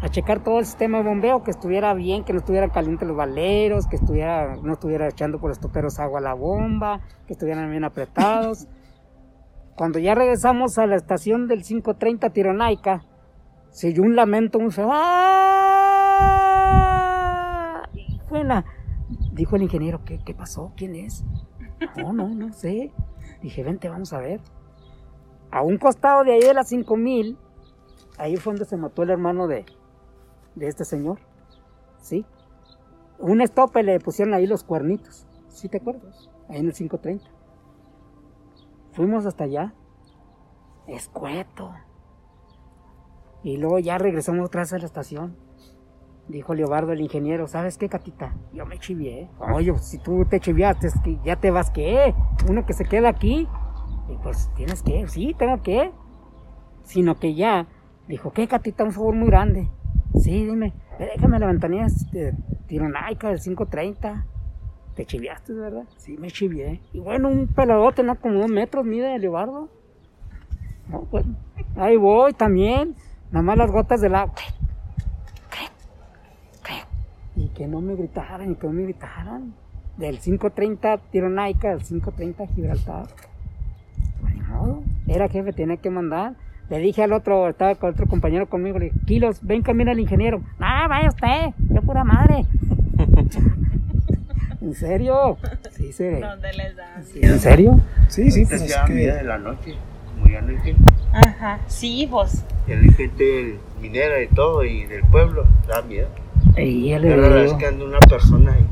[0.00, 3.16] a checar todo el sistema de bombeo, que estuviera bien, que no estuvieran calientes los
[3.16, 7.70] baleros, que estuviera, no estuviera echando por los toperos agua a la bomba, que estuvieran
[7.70, 8.66] bien apretados.
[9.76, 13.04] Cuando ya regresamos a la estación del 530 Tironaica,
[13.70, 14.88] se oyó un lamento muy feo.
[14.90, 15.40] ¡Ah!
[18.30, 18.64] La...
[19.32, 20.72] Dijo el ingeniero, ¿qué, qué pasó?
[20.76, 21.24] ¿Quién es?
[21.96, 22.92] No, no, no sé.
[23.42, 24.40] Dije, vente, vamos a ver.
[25.50, 27.36] A un costado de ahí de las 5000,
[28.18, 29.64] ahí fue donde se mató el hermano de,
[30.54, 31.20] de este señor.
[32.00, 32.24] ¿Sí?
[33.18, 35.26] Un estope le pusieron ahí los cuernitos.
[35.48, 36.30] ¿Sí te acuerdas?
[36.48, 37.24] Ahí en el 530.
[38.92, 39.74] Fuimos hasta allá.
[40.86, 41.72] Escueto.
[43.42, 45.36] Y luego ya regresamos otra vez a la estación.
[46.28, 48.34] Dijo Leobardo, el ingeniero, ¿sabes qué, Catita?
[48.52, 49.28] Yo me chivié.
[49.52, 52.14] Oye, si tú te chiviaste, es que ya te vas, ¿qué?
[52.48, 53.48] Uno que se queda aquí.
[54.08, 55.92] Y pues tienes que, sí, tengo que.
[56.84, 57.66] Sino que ya
[58.10, 58.82] Dijo, ¿qué, Catita?
[58.82, 59.70] Un favor muy grande.
[60.18, 62.34] Sí, dime, déjame la ventanilla de
[62.66, 64.26] Tironaica del 530.
[64.94, 65.84] Te chiviaste, ¿verdad?
[65.96, 66.80] Sí, me chivié.
[66.92, 68.16] Y bueno, un peladote, ¿no?
[68.16, 69.68] Como dos metros mide el Leobardo.
[70.88, 71.24] No, pues,
[71.76, 72.96] ahí voy también.
[73.30, 74.34] Nada más las gotas del agua.
[77.36, 79.54] Y que no me gritaran, y que no me gritaran.
[79.96, 83.06] Del 530 Tironaica, del 530 Gibraltar.
[84.20, 84.82] Pues, ni modo.
[85.06, 86.34] Era jefe, tenía que mandar.
[86.70, 89.98] Le dije al otro, estaba con otro compañero conmigo, le dije, Kilos, ven camina el
[89.98, 90.38] ingeniero.
[90.60, 92.44] No, vaya usted, yo pura madre.
[94.60, 95.36] ¿En serio?
[95.72, 96.04] Sí, sí.
[96.04, 97.02] ¿Dónde les da?
[97.02, 97.80] Sí, ¿En serio?
[98.08, 98.92] Sí, sí, pues se es que...
[98.92, 99.74] de la noche,
[100.14, 100.92] como ya no hay gente.
[101.12, 102.44] Ajá, sí, vos.
[102.68, 106.08] Hay gente minera y todo, y del pueblo, da miedo.
[106.56, 108.66] Y él Pero le la verdad es digo, que anda una persona ahí.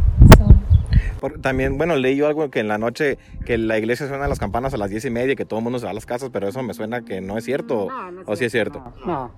[1.21, 4.39] Por- también, bueno, leí yo algo que en la noche, que la iglesia suena las
[4.39, 6.31] campanas a las diez y media, que todo el mundo se va a las casas,
[6.33, 7.89] pero eso me suena que no es cierto.
[7.89, 8.83] No, no ¿O sí es cierto?
[9.05, 9.33] No,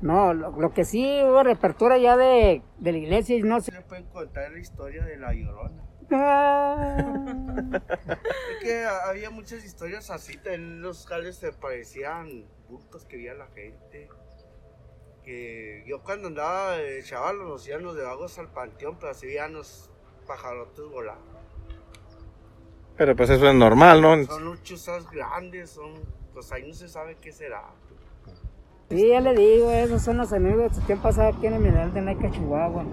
[0.00, 3.72] no, lo, lo que sí hubo reapertura ya de, de la iglesia y no sé.
[3.72, 5.82] Se le pueden contar la historia de la llorona.
[6.10, 6.96] Ah,
[8.50, 13.34] Es que ha- había muchas historias así, en los jales se parecían bultos que veía
[13.34, 14.08] la gente.
[15.24, 19.54] Que yo cuando andaba de chaval nos íbamos de vagos al panteón, pero así veían
[19.54, 19.90] los
[20.24, 21.16] pajarotes volar.
[22.96, 24.24] Pero pues eso es normal, ¿no?
[24.24, 25.92] Son luchosas grandes, son,
[26.32, 27.62] pues ahí no se sabe qué será.
[28.88, 31.92] sí, ya le digo, esos son los anécdotas que han pasado aquí en el mineral
[31.92, 32.84] de Naica, Chihuahua.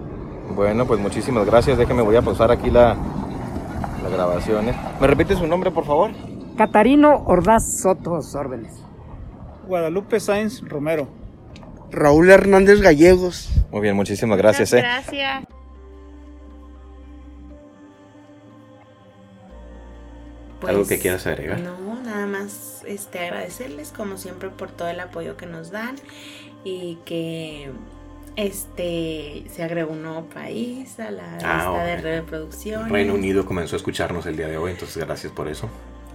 [0.56, 1.78] Bueno, pues muchísimas gracias.
[1.78, 2.96] Déjeme, voy a pausar aquí la,
[4.02, 4.68] la grabación.
[4.68, 4.74] ¿eh?
[5.00, 6.10] ¿Me repite su nombre, por favor?
[6.56, 8.72] Catarino Ordaz Soto, órdenes.
[9.66, 11.06] Guadalupe Sáenz Romero.
[11.90, 13.50] Raúl Hernández Gallegos.
[13.70, 14.72] Muy bien, muchísimas gracias.
[14.72, 14.82] ¿eh?
[20.70, 21.60] ¿Algo que quieras agregar?
[21.62, 25.96] Pues, No, nada más este, agradecerles como siempre por todo el apoyo que nos dan
[26.64, 27.70] y que
[28.36, 32.00] este se agregó un nuevo país a la Ah, lista de ok.
[32.02, 32.88] reproducción.
[32.90, 35.68] Reino Unido comenzó a escucharnos el día de hoy, entonces gracias por eso.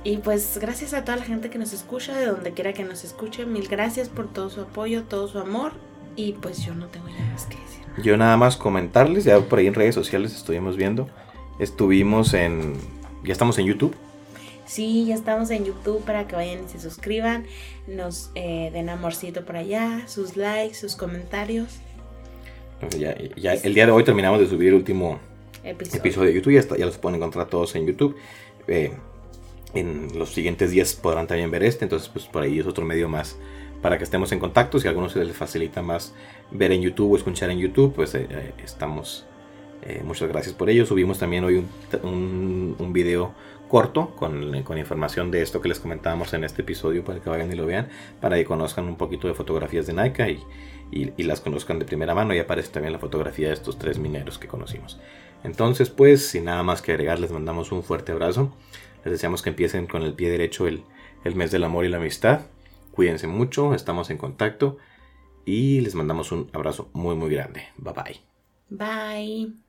[0.03, 3.03] Y pues gracias a toda la gente que nos escucha, de donde quiera que nos
[3.03, 5.73] escuche, mil gracias por todo su apoyo, todo su amor.
[6.15, 7.83] Y pues yo no tengo ya más que decir.
[8.03, 11.07] Yo nada más comentarles, ya por ahí en redes sociales estuvimos viendo.
[11.59, 12.73] Estuvimos en.
[13.23, 13.95] Ya estamos en YouTube.
[14.67, 17.45] Sí, ya estamos en YouTube para que vayan y se suscriban,
[17.87, 21.67] nos eh, den amorcito por allá, sus likes, sus comentarios.
[22.99, 25.19] Ya, ya el día de hoy terminamos de subir el último
[25.63, 25.99] Episodio.
[25.99, 26.53] episodio de YouTube.
[26.53, 28.15] Ya, está- ya los pueden encontrar todos en YouTube.
[28.67, 28.91] Eh,
[29.73, 31.85] en los siguientes días podrán también ver este.
[31.85, 33.37] Entonces, pues por ahí es otro medio más
[33.81, 34.79] para que estemos en contacto.
[34.79, 36.13] Si a algunos se les facilita más
[36.51, 39.25] ver en YouTube o escuchar en YouTube, pues eh, eh, estamos.
[39.83, 40.85] eh, muchas gracias por ello.
[40.85, 41.69] Subimos también hoy un,
[42.03, 43.33] un, un video
[43.67, 47.51] corto con, con información de esto que les comentábamos en este episodio para que vayan
[47.51, 47.89] y lo vean,
[48.21, 50.31] para que conozcan un poquito de fotografías de Nike
[50.91, 52.33] y, y- y las conozcan de primera mano.
[52.33, 54.99] Y aparece también la fotografía de estos tres mineros que conocimos.
[55.43, 58.51] Entonces, pues, sin nada más que agregar, les mandamos un fuerte abrazo.
[59.03, 60.83] Les deseamos que empiecen con el pie derecho el,
[61.23, 62.41] el mes del amor y la amistad.
[62.91, 64.77] Cuídense mucho, estamos en contacto
[65.45, 67.63] y les mandamos un abrazo muy, muy grande.
[67.77, 68.21] Bye bye.
[68.69, 69.66] Bye.